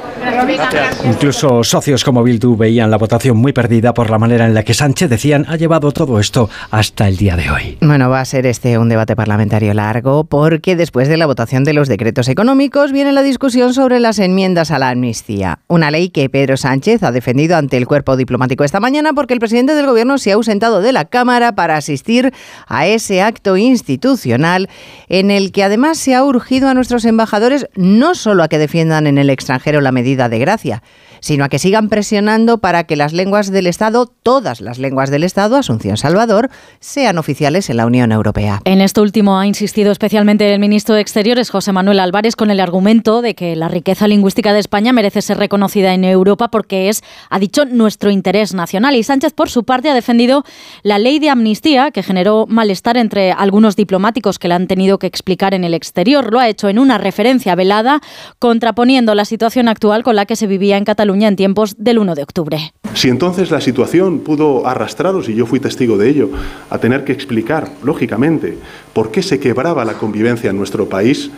Incluso 1.05 1.63
socios 1.63 2.03
como 2.03 2.23
Bildu 2.23 2.57
veían 2.57 2.91
la 2.91 2.97
votación 2.97 3.37
muy 3.37 3.53
perdida 3.53 3.93
por 3.93 4.09
la 4.09 4.19
manera 4.19 4.47
en 4.47 4.55
la 4.55 4.63
que 4.63 4.73
Sánchez, 4.73 5.11
decían, 5.11 5.45
ha 5.47 5.57
llevado 5.57 5.93
todo 5.93 6.19
esto 6.19 6.49
hasta 6.71 7.07
el 7.07 7.19
día 7.19 7.37
de 7.37 7.51
hoy. 7.51 7.79
Bueno, 7.83 8.09
va 8.09 8.21
a 8.21 8.25
ser 8.25 8.47
este 8.47 8.79
un 8.79 8.89
debate 8.89 9.15
parlamentario 9.15 9.75
largo 9.75 10.25
porque 10.25 10.75
después 10.75 11.09
de 11.09 11.19
la 11.19 11.27
votación 11.27 11.65
de 11.65 11.75
los 11.75 11.87
decretos 11.87 12.29
económicos 12.29 12.93
viene 12.93 13.13
la 13.13 13.23
discusión 13.23 13.75
sobre 13.75 14.01
las 14.01 14.19
enmiendas 14.19 14.71
a 14.71 14.79
la 14.79 14.89
amnistía. 14.89 15.59
Una 15.69 15.91
ley 15.91 16.09
que 16.09 16.31
Pedro 16.31 16.57
Sánchez 16.57 17.03
ha 17.03 17.13
defendido 17.13 17.57
ante 17.57 17.77
el 17.77 17.87
cuerpo 17.87 18.17
diplomático 18.17 18.65
esta 18.65 18.81
mañana 18.81 19.13
porque 19.13 19.35
el 19.35 19.41
presidente 19.41 19.75
del 19.75 19.87
gobierno 19.87 20.17
se 20.17 20.33
ha 20.33 20.35
ausentado 20.35 20.81
de 20.81 20.93
la 20.93 21.05
Cámara 21.05 21.55
para 21.55 21.77
asistir 21.77 22.33
a 22.67 22.87
ese 22.87 23.21
acto 23.21 23.59
institucional 23.59 24.71
en 25.09 25.31
el 25.31 25.53
que 25.53 25.63
además 25.63 25.99
se 25.99 26.15
ha 26.15 26.25
urgido 26.25 26.69
a 26.69 26.75
nuestros 26.75 27.05
embajadores 27.05 27.69
no 27.75 28.14
solo 28.15 28.43
a 28.43 28.49
que 28.49 28.59
defiendan 28.59 29.07
en 29.07 29.19
el 29.19 29.31
extranjero 29.31 29.81
la 29.81 29.93
medida 29.93 30.29
de 30.29 30.39
gracia, 30.39 30.83
sino 31.21 31.45
a 31.45 31.49
que 31.49 31.59
sigan 31.59 31.89
presionando 31.89 32.59
para 32.59 32.85
que 32.85 32.97
las 32.97 33.13
lenguas 33.13 33.51
del 33.51 33.67
Estado, 33.67 34.07
todas 34.23 34.61
las 34.61 34.79
lenguas 34.79 35.11
del 35.11 35.25
Estado, 35.25 35.57
Asunción 35.57 35.97
Salvador, 35.97 36.51
sean 36.81 37.19
oficiales 37.19 37.71
en 37.71 37.79
la 37.79 37.87
Unión 37.87 38.13
Europea. 38.13 38.61
En 38.65 38.81
esto 38.81 39.03
último 39.03 39.39
ha 39.39 39.47
insistido 39.47 39.91
especialmente 39.91 40.53
el 40.53 40.61
ministro 40.61 40.95
de 40.95 41.01
Exteriores, 41.01 41.51
José 41.51 41.73
Manuel 41.73 42.01
Álvarez, 42.01 42.37
con 42.37 42.51
el 42.51 42.61
argumento 42.61 43.23
de 43.23 43.35
que 43.35 43.57
la 43.57 43.69
riqueza 43.69 44.07
lingüística 44.07 44.53
de 44.53 44.61
España 44.61 44.93
merece 44.93 45.23
ser 45.23 45.39
reconocida 45.39 45.95
en 45.95 46.05
Europa 46.05 46.49
porque 46.49 46.89
es, 46.89 47.03
ha 47.31 47.39
dicho, 47.39 47.65
nuestro 47.65 48.11
interés 48.11 48.55
nacional. 48.55 48.95
Y 48.95 49.03
Sánchez, 49.03 49.33
por 49.33 49.49
su 49.49 49.65
parte, 49.65 49.89
ha 49.89 49.95
defendido 49.95 50.45
la 50.83 50.99
ley 50.99 51.19
de 51.19 51.31
amnistía 51.31 51.91
que 51.91 52.03
generó 52.03 52.47
malestar 52.49 52.97
entre 52.97 53.33
algunos 53.33 53.77
diplomáticos 53.77 54.39
que 54.39 54.49
la 54.49 54.57
han 54.57 54.67
tenido 54.67 54.99
que 54.99 55.07
explicar 55.07 55.55
en 55.55 55.65
el 55.65 55.75
exterior. 55.75 56.33
Lo 56.33 56.39
ha 56.39 56.49
hecho 56.49 56.69
en 56.69 56.79
una 56.79 56.99
referencia 56.99 57.55
velada, 57.55 58.01
contraponiendo 58.39 59.15
la 59.15 59.25
situación 59.25 59.69
actual 59.69 60.03
con 60.03 60.17
la 60.17 60.27
que 60.27 60.37
se 60.37 60.47
vivía 60.47 60.77
en 60.77 60.85
Cataluña 60.85 61.29
en 61.29 61.37
tiempos 61.37 61.77
del 61.79 61.99
1 61.99 62.15
de 62.15 62.23
octubre. 62.23 62.75
Si 62.95 63.09
entonces 63.09 63.51
la 63.51 63.61
situación 63.61 64.21
pudo 64.21 64.67
arrastraros, 64.67 65.29
y 65.29 65.35
yo 65.35 65.47
fui 65.47 65.61
testigo 65.61 65.99
de 65.99 66.09
ello, 66.09 66.31
a 66.71 66.79
tener 66.79 67.05
que 67.05 67.13
explicar, 67.13 67.71
lógicamente, 67.83 68.59
por 68.93 69.11
qué 69.11 69.23
se 69.23 69.41
quebraba 69.41 69.85
la 69.85 69.95
convivencia 69.95 70.51
en 70.51 70.57
nuestro 70.57 70.89
país, 70.89 71.31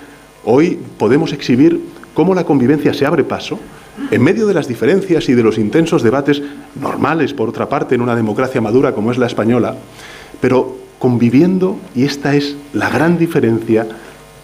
hoy 0.45 0.79
podemos 0.99 1.33
exhibir 1.33 1.81
cómo 2.15 2.35
la 2.35 2.45
convivencia 2.45 2.95
se 2.95 3.07
abre 3.07 3.25
paso 3.25 3.59
en 4.11 4.23
medio 4.23 4.47
de 4.47 4.55
las 4.55 4.69
diferencias 4.69 5.29
y 5.29 5.35
de 5.35 5.43
los 5.43 5.59
intensos 5.59 6.03
debates 6.03 6.43
normales, 6.81 7.33
por 7.33 7.49
otra 7.49 7.69
parte, 7.69 7.95
en 7.95 8.03
una 8.03 8.17
democracia 8.17 8.61
madura 8.61 8.93
como 8.93 9.11
es 9.11 9.19
la 9.19 9.27
española, 9.27 9.77
pero 10.41 10.77
conviviendo, 10.99 11.79
y 11.95 12.05
esta 12.05 12.35
es 12.35 12.57
la 12.73 12.91
gran 12.91 13.19
diferencia, 13.19 13.87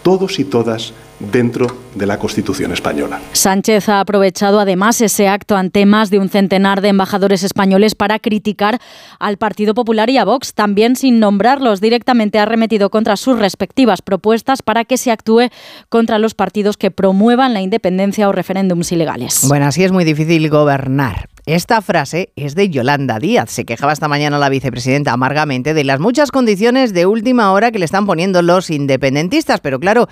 todos 0.02 0.38
y 0.38 0.44
todas 0.44 0.92
dentro 1.30 1.66
de 1.94 2.06
la 2.06 2.18
Constitución 2.18 2.72
española. 2.72 3.20
Sánchez 3.32 3.88
ha 3.88 4.00
aprovechado 4.00 4.60
además 4.60 5.00
ese 5.00 5.28
acto 5.28 5.56
ante 5.56 5.86
más 5.86 6.10
de 6.10 6.18
un 6.18 6.28
centenar 6.28 6.80
de 6.80 6.88
embajadores 6.88 7.42
españoles 7.42 7.94
para 7.94 8.18
criticar 8.18 8.80
al 9.18 9.36
Partido 9.36 9.74
Popular 9.74 10.10
y 10.10 10.18
a 10.18 10.24
Vox. 10.24 10.54
También 10.54 10.96
sin 10.96 11.20
nombrarlos 11.20 11.80
directamente 11.80 12.38
ha 12.38 12.44
remetido 12.44 12.90
contra 12.90 13.16
sus 13.16 13.38
respectivas 13.38 14.02
propuestas 14.02 14.62
para 14.62 14.84
que 14.84 14.96
se 14.96 15.10
actúe 15.10 15.48
contra 15.88 16.18
los 16.18 16.34
partidos 16.34 16.76
que 16.76 16.90
promuevan 16.90 17.54
la 17.54 17.60
independencia 17.60 18.28
o 18.28 18.32
referéndums 18.32 18.90
ilegales. 18.92 19.44
Bueno, 19.48 19.66
así 19.66 19.84
es 19.84 19.92
muy 19.92 20.04
difícil 20.04 20.48
gobernar. 20.48 21.28
Esta 21.44 21.82
frase 21.82 22.32
es 22.36 22.54
de 22.54 22.70
Yolanda 22.70 23.18
Díaz. 23.18 23.50
Se 23.50 23.64
quejaba 23.64 23.92
esta 23.92 24.06
mañana 24.06 24.38
la 24.38 24.48
vicepresidenta 24.48 25.12
amargamente 25.12 25.74
de 25.74 25.82
las 25.82 25.98
muchas 25.98 26.30
condiciones 26.30 26.94
de 26.94 27.04
última 27.04 27.50
hora 27.52 27.72
que 27.72 27.80
le 27.80 27.84
están 27.84 28.06
poniendo 28.06 28.42
los 28.42 28.70
independentistas. 28.70 29.60
Pero 29.60 29.80
claro, 29.80 30.06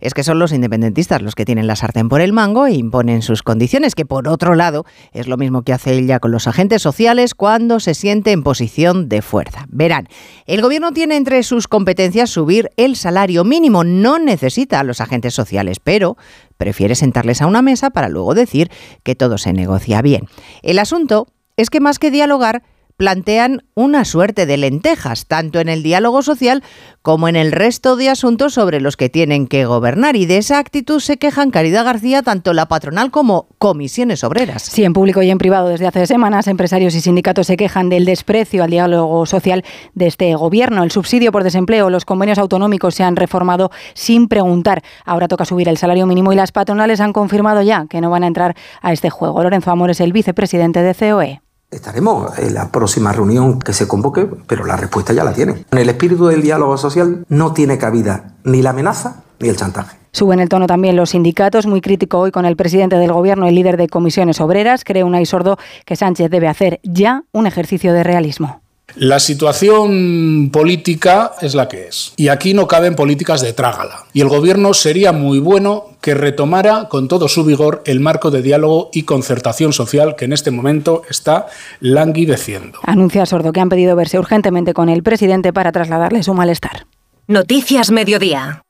es 0.00 0.14
que 0.14 0.24
son 0.24 0.38
los 0.38 0.52
independentistas 0.52 1.22
los 1.22 1.34
que 1.34 1.44
tienen 1.44 1.66
la 1.66 1.76
sartén 1.76 2.08
por 2.08 2.20
el 2.20 2.32
mango 2.32 2.66
e 2.66 2.74
imponen 2.74 3.22
sus 3.22 3.42
condiciones, 3.42 3.94
que 3.94 4.06
por 4.06 4.28
otro 4.28 4.54
lado 4.54 4.84
es 5.12 5.28
lo 5.28 5.36
mismo 5.36 5.62
que 5.62 5.72
hace 5.72 5.94
ella 5.94 6.20
con 6.20 6.30
los 6.30 6.46
agentes 6.46 6.82
sociales 6.82 7.34
cuando 7.34 7.80
se 7.80 7.94
siente 7.94 8.32
en 8.32 8.42
posición 8.42 9.08
de 9.08 9.22
fuerza. 9.22 9.66
Verán, 9.68 10.08
el 10.46 10.62
gobierno 10.62 10.92
tiene 10.92 11.16
entre 11.16 11.42
sus 11.42 11.68
competencias 11.68 12.30
subir 12.30 12.70
el 12.76 12.96
salario 12.96 13.44
mínimo, 13.44 13.84
no 13.84 14.18
necesita 14.18 14.80
a 14.80 14.84
los 14.84 15.00
agentes 15.00 15.34
sociales, 15.34 15.78
pero 15.80 16.16
prefiere 16.56 16.94
sentarles 16.94 17.42
a 17.42 17.46
una 17.46 17.62
mesa 17.62 17.90
para 17.90 18.08
luego 18.08 18.34
decir 18.34 18.70
que 19.02 19.14
todo 19.14 19.38
se 19.38 19.52
negocia 19.52 20.02
bien. 20.02 20.24
El 20.62 20.78
asunto 20.78 21.26
es 21.56 21.70
que 21.70 21.80
más 21.80 21.98
que 21.98 22.10
dialogar, 22.10 22.62
plantean 22.98 23.62
una 23.74 24.04
suerte 24.04 24.44
de 24.44 24.56
lentejas, 24.56 25.26
tanto 25.26 25.60
en 25.60 25.68
el 25.68 25.84
diálogo 25.84 26.20
social 26.20 26.64
como 27.00 27.28
en 27.28 27.36
el 27.36 27.52
resto 27.52 27.94
de 27.94 28.10
asuntos 28.10 28.54
sobre 28.54 28.80
los 28.80 28.96
que 28.96 29.08
tienen 29.08 29.46
que 29.46 29.64
gobernar. 29.64 30.16
Y 30.16 30.26
de 30.26 30.38
esa 30.38 30.58
actitud 30.58 30.98
se 30.98 31.16
quejan 31.16 31.52
Caridad 31.52 31.84
García, 31.84 32.22
tanto 32.22 32.52
la 32.52 32.66
patronal 32.66 33.12
como 33.12 33.46
comisiones 33.58 34.24
obreras. 34.24 34.62
Sí, 34.62 34.82
en 34.82 34.92
público 34.92 35.22
y 35.22 35.30
en 35.30 35.38
privado 35.38 35.68
desde 35.68 35.86
hace 35.86 36.08
semanas, 36.08 36.48
empresarios 36.48 36.92
y 36.96 37.00
sindicatos 37.00 37.46
se 37.46 37.56
quejan 37.56 37.88
del 37.88 38.04
desprecio 38.04 38.64
al 38.64 38.70
diálogo 38.70 39.24
social 39.26 39.64
de 39.94 40.08
este 40.08 40.34
gobierno. 40.34 40.82
El 40.82 40.90
subsidio 40.90 41.30
por 41.30 41.44
desempleo, 41.44 41.90
los 41.90 42.04
convenios 42.04 42.38
autonómicos 42.38 42.96
se 42.96 43.04
han 43.04 43.14
reformado 43.14 43.70
sin 43.94 44.26
preguntar. 44.26 44.82
Ahora 45.04 45.28
toca 45.28 45.44
subir 45.44 45.68
el 45.68 45.78
salario 45.78 46.06
mínimo 46.06 46.32
y 46.32 46.36
las 46.36 46.50
patronales 46.50 46.98
han 46.98 47.12
confirmado 47.12 47.62
ya 47.62 47.86
que 47.88 48.00
no 48.00 48.10
van 48.10 48.24
a 48.24 48.26
entrar 48.26 48.56
a 48.82 48.92
este 48.92 49.08
juego. 49.08 49.40
Lorenzo 49.40 49.70
Amor 49.70 49.90
es 49.90 50.00
el 50.00 50.12
vicepresidente 50.12 50.82
de 50.82 50.94
COE. 50.94 51.47
Estaremos 51.70 52.38
en 52.38 52.54
la 52.54 52.72
próxima 52.72 53.12
reunión 53.12 53.58
que 53.58 53.74
se 53.74 53.86
convoque, 53.86 54.26
pero 54.46 54.64
la 54.64 54.76
respuesta 54.76 55.12
ya 55.12 55.22
la 55.22 55.34
tienen. 55.34 55.66
En 55.70 55.78
el 55.78 55.90
espíritu 55.90 56.26
del 56.26 56.40
diálogo 56.40 56.78
social 56.78 57.26
no 57.28 57.52
tiene 57.52 57.76
cabida 57.76 58.32
ni 58.44 58.62
la 58.62 58.70
amenaza 58.70 59.22
ni 59.38 59.50
el 59.50 59.56
chantaje. 59.56 59.98
Suben 60.12 60.40
el 60.40 60.48
tono 60.48 60.66
también 60.66 60.96
los 60.96 61.10
sindicatos, 61.10 61.66
muy 61.66 61.82
crítico 61.82 62.20
hoy 62.20 62.30
con 62.30 62.46
el 62.46 62.56
presidente 62.56 62.96
del 62.96 63.12
Gobierno, 63.12 63.46
el 63.46 63.54
líder 63.54 63.76
de 63.76 63.88
comisiones 63.88 64.40
obreras. 64.40 64.82
Cree 64.82 65.04
Unai 65.04 65.26
Sordo 65.26 65.58
que 65.84 65.94
Sánchez 65.94 66.30
debe 66.30 66.48
hacer 66.48 66.80
ya 66.82 67.24
un 67.32 67.46
ejercicio 67.46 67.92
de 67.92 68.02
realismo. 68.02 68.62
La 68.94 69.20
situación 69.20 70.50
política 70.52 71.32
es 71.40 71.54
la 71.54 71.68
que 71.68 71.88
es. 71.88 72.14
Y 72.16 72.28
aquí 72.28 72.54
no 72.54 72.66
caben 72.66 72.96
políticas 72.96 73.42
de 73.42 73.52
trágala. 73.52 74.06
Y 74.12 74.22
el 74.22 74.28
gobierno 74.28 74.74
sería 74.74 75.12
muy 75.12 75.38
bueno 75.38 75.84
que 76.00 76.14
retomara 76.14 76.88
con 76.88 77.06
todo 77.06 77.28
su 77.28 77.44
vigor 77.44 77.82
el 77.84 78.00
marco 78.00 78.30
de 78.30 78.42
diálogo 78.42 78.90
y 78.92 79.02
concertación 79.02 79.72
social 79.72 80.16
que 80.16 80.24
en 80.24 80.32
este 80.32 80.50
momento 80.50 81.02
está 81.08 81.46
languideciendo. 81.80 82.80
Anuncia 82.82 83.26
Sordo 83.26 83.52
que 83.52 83.60
han 83.60 83.68
pedido 83.68 83.94
verse 83.94 84.18
urgentemente 84.18 84.74
con 84.74 84.88
el 84.88 85.02
presidente 85.02 85.52
para 85.52 85.70
trasladarle 85.70 86.22
su 86.22 86.34
malestar. 86.34 86.86
Noticias 87.26 87.90
Mediodía. 87.90 88.62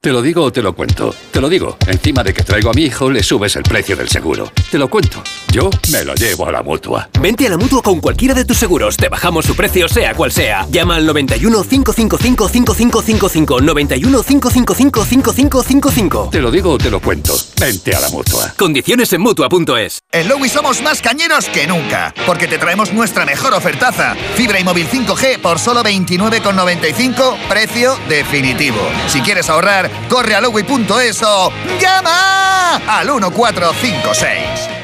Te 0.00 0.12
lo 0.12 0.22
digo 0.22 0.44
o 0.44 0.52
te 0.52 0.62
lo 0.62 0.76
cuento. 0.76 1.12
Te 1.32 1.40
lo 1.40 1.48
digo. 1.48 1.76
Encima 1.88 2.22
de 2.22 2.32
que 2.32 2.44
traigo 2.44 2.70
a 2.70 2.72
mi 2.72 2.82
hijo, 2.84 3.10
le 3.10 3.20
subes 3.20 3.56
el 3.56 3.64
precio 3.64 3.96
del 3.96 4.08
seguro. 4.08 4.48
Te 4.70 4.78
lo 4.78 4.88
cuento. 4.88 5.20
Yo 5.50 5.70
me 5.90 6.04
lo 6.04 6.14
llevo 6.14 6.46
a 6.46 6.52
la 6.52 6.62
mutua. 6.62 7.10
Vente 7.20 7.48
a 7.48 7.50
la 7.50 7.56
mutua 7.56 7.82
con 7.82 8.00
cualquiera 8.00 8.32
de 8.32 8.44
tus 8.44 8.58
seguros. 8.58 8.96
Te 8.96 9.08
bajamos 9.08 9.44
su 9.44 9.56
precio, 9.56 9.88
sea 9.88 10.14
cual 10.14 10.30
sea. 10.30 10.68
Llama 10.70 10.94
al 10.94 11.04
91 11.04 11.64
555 11.64 12.48
5555. 12.48 13.60
91 13.60 14.22
555 14.22 15.04
5555. 15.04 16.28
Te 16.30 16.40
lo 16.42 16.52
digo 16.52 16.74
o 16.74 16.78
te 16.78 16.92
lo 16.92 17.00
cuento. 17.00 17.34
Vente 17.58 17.92
a 17.92 17.98
la 17.98 18.08
mutua. 18.10 18.54
Condiciones 18.56 19.12
en 19.12 19.20
mutua.es. 19.20 19.98
En 20.12 20.28
Lowy 20.28 20.48
somos 20.48 20.80
más 20.80 21.02
cañeros 21.02 21.46
que 21.46 21.66
nunca. 21.66 22.14
Porque 22.24 22.46
te 22.46 22.58
traemos 22.58 22.92
nuestra 22.92 23.26
mejor 23.26 23.52
ofertaza. 23.52 24.14
Fibra 24.36 24.60
y 24.60 24.64
móvil 24.64 24.86
5G 24.88 25.40
por 25.40 25.58
solo 25.58 25.82
29,95. 25.82 27.48
Precio 27.48 27.98
definitivo. 28.08 28.78
Si 29.08 29.20
quieres 29.22 29.50
ahorrar 29.50 29.87
corre 30.08 30.34
a 30.34 30.40
lowy.es 30.40 31.22
o 31.22 31.52
llama 31.80 32.76
al 32.88 33.06
1456. 33.06 34.78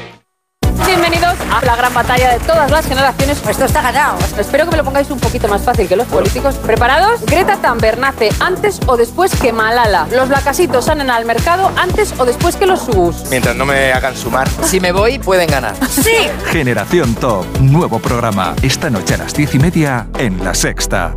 Bienvenidos 0.85 1.35
a 1.51 1.65
la 1.65 1.75
gran 1.75 1.93
batalla 1.93 2.33
de 2.33 2.39
todas 2.45 2.69
las 2.69 2.85
generaciones. 2.85 3.41
Esto 3.49 3.65
está 3.65 3.81
ganado. 3.81 4.17
Espero 4.37 4.65
que 4.65 4.71
me 4.71 4.77
lo 4.77 4.83
pongáis 4.83 5.09
un 5.09 5.19
poquito 5.19 5.47
más 5.47 5.63
fácil 5.63 5.87
que 5.87 5.95
los 5.95 6.07
políticos. 6.07 6.55
¿Preparados? 6.55 7.25
Greta 7.25 7.57
Thunberg 7.57 7.97
nace 7.97 8.29
antes 8.39 8.79
o 8.85 8.95
después 8.95 9.35
que 9.35 9.51
Malala. 9.51 10.07
Los 10.11 10.29
blacasitos 10.29 10.85
salen 10.85 11.09
al 11.09 11.25
mercado 11.25 11.71
antes 11.75 12.13
o 12.19 12.25
después 12.25 12.55
que 12.55 12.67
los 12.67 12.81
subus. 12.81 13.23
Mientras 13.29 13.55
no 13.55 13.65
me 13.65 13.93
hagan 13.93 14.15
sumar. 14.15 14.47
Si 14.63 14.79
me 14.79 14.91
voy, 14.91 15.17
pueden 15.17 15.49
ganar. 15.49 15.75
¡Sí! 15.89 16.29
Generación 16.51 17.15
Top. 17.15 17.45
Nuevo 17.59 17.99
programa. 17.99 18.55
Esta 18.61 18.89
noche 18.89 19.15
a 19.15 19.17
las 19.17 19.33
diez 19.33 19.55
y 19.55 19.59
media 19.59 20.07
en 20.19 20.43
La 20.43 20.53
Sexta. 20.53 21.15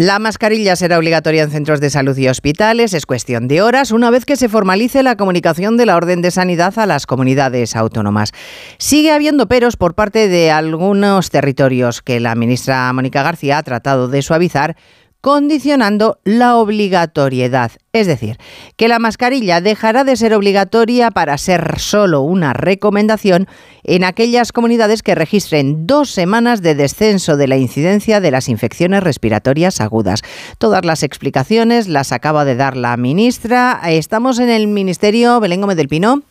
La 0.00 0.20
mascarilla 0.20 0.76
será 0.76 0.96
obligatoria 0.96 1.42
en 1.42 1.50
centros 1.50 1.80
de 1.80 1.90
salud 1.90 2.16
y 2.16 2.28
hospitales. 2.28 2.94
Es 2.94 3.04
cuestión 3.04 3.48
de 3.48 3.62
horas 3.62 3.90
una 3.90 4.10
vez 4.10 4.24
que 4.24 4.36
se 4.36 4.48
formalice 4.48 5.02
la 5.02 5.16
comunicación 5.16 5.76
de 5.76 5.86
la 5.86 5.96
Orden 5.96 6.22
de 6.22 6.30
Sanidad 6.30 6.78
a 6.78 6.86
las 6.86 7.04
comunidades 7.04 7.74
autónomas. 7.74 8.30
Sigue 8.78 9.10
habiendo 9.10 9.48
peros 9.48 9.76
por 9.76 9.96
parte 9.96 10.28
de 10.28 10.52
algunos 10.52 11.30
territorios 11.30 12.00
que 12.00 12.20
la 12.20 12.36
ministra 12.36 12.92
Mónica 12.92 13.24
García 13.24 13.58
ha 13.58 13.62
tratado 13.64 14.06
de 14.06 14.22
suavizar 14.22 14.76
condicionando 15.20 16.20
la 16.24 16.56
obligatoriedad. 16.56 17.72
Es 17.92 18.06
decir, 18.06 18.38
que 18.76 18.88
la 18.88 18.98
mascarilla 18.98 19.60
dejará 19.60 20.04
de 20.04 20.16
ser 20.16 20.32
obligatoria 20.34 21.10
para 21.10 21.36
ser 21.38 21.78
solo 21.78 22.20
una 22.20 22.52
recomendación 22.52 23.48
en 23.82 24.04
aquellas 24.04 24.52
comunidades 24.52 25.02
que 25.02 25.14
registren 25.14 25.86
dos 25.86 26.10
semanas 26.10 26.62
de 26.62 26.74
descenso 26.74 27.36
de 27.36 27.48
la 27.48 27.56
incidencia 27.56 28.20
de 28.20 28.30
las 28.30 28.48
infecciones 28.48 29.02
respiratorias 29.02 29.80
agudas. 29.80 30.22
Todas 30.58 30.84
las 30.84 31.02
explicaciones 31.02 31.88
las 31.88 32.12
acaba 32.12 32.44
de 32.44 32.54
dar 32.54 32.76
la 32.76 32.96
ministra. 32.96 33.80
Estamos 33.86 34.38
en 34.38 34.50
el 34.50 34.68
Ministerio 34.68 35.40
Belén 35.40 35.60
Gómez 35.60 35.76
del 35.76 35.88
Pino. 35.88 36.22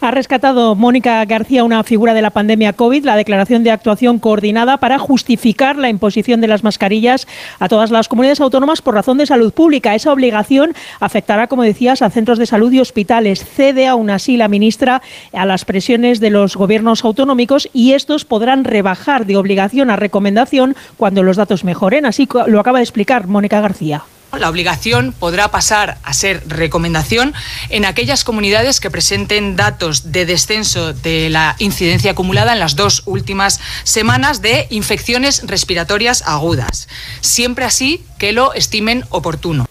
Ha 0.00 0.10
rescatado 0.10 0.74
Mónica 0.74 1.24
García 1.24 1.64
una 1.64 1.82
figura 1.84 2.14
de 2.14 2.22
la 2.22 2.30
pandemia 2.30 2.72
COVID, 2.72 3.04
la 3.04 3.16
declaración 3.16 3.64
de 3.64 3.70
actuación 3.70 4.18
coordinada 4.18 4.76
para 4.76 4.98
justificar 4.98 5.76
la 5.76 5.88
imposición 5.88 6.40
de 6.40 6.48
las 6.48 6.64
mascarillas 6.64 7.26
a 7.58 7.68
todas 7.68 7.90
las 7.90 8.08
comunidades 8.08 8.40
autónomas 8.40 8.82
por 8.82 8.94
razón 8.94 9.18
de 9.18 9.26
salud 9.26 9.52
pública. 9.52 9.94
Esa 9.94 10.12
obligación 10.12 10.74
afectará, 11.00 11.46
como 11.46 11.62
decías, 11.62 12.02
a 12.02 12.10
centros 12.10 12.38
de 12.38 12.46
salud 12.46 12.72
y 12.72 12.80
hospitales. 12.80 13.44
Cede 13.44 13.86
aún 13.86 14.10
así 14.10 14.36
la 14.36 14.48
ministra 14.48 15.02
a 15.32 15.46
las 15.46 15.64
presiones 15.64 16.20
de 16.20 16.30
los 16.30 16.56
gobiernos 16.56 17.04
autonómicos 17.04 17.68
y 17.72 17.92
estos 17.92 18.24
podrán 18.24 18.64
rebajar 18.64 19.26
de 19.26 19.36
obligación 19.36 19.90
a 19.90 19.96
recomendación 19.96 20.76
cuando 20.96 21.22
los 21.22 21.36
datos 21.36 21.64
mejoren. 21.64 22.06
Así 22.06 22.28
lo 22.46 22.60
acaba 22.60 22.78
de 22.78 22.84
explicar 22.84 23.26
Mónica 23.26 23.60
García. 23.60 24.02
La 24.36 24.50
obligación 24.50 25.14
podrá 25.18 25.50
pasar 25.50 25.98
a 26.02 26.12
ser 26.12 26.42
recomendación 26.46 27.34
en 27.70 27.84
aquellas 27.84 28.24
comunidades 28.24 28.78
que 28.78 28.90
presenten 28.90 29.56
datos 29.56 30.12
de 30.12 30.26
descenso 30.26 30.92
de 30.92 31.30
la 31.30 31.56
incidencia 31.58 32.12
acumulada 32.12 32.52
en 32.52 32.60
las 32.60 32.76
dos 32.76 33.02
últimas 33.06 33.60
semanas 33.84 34.42
de 34.42 34.66
infecciones 34.70 35.42
respiratorias 35.46 36.22
agudas, 36.26 36.88
siempre 37.20 37.64
así 37.64 38.04
que 38.18 38.32
lo 38.32 38.52
estimen 38.52 39.04
oportuno. 39.08 39.67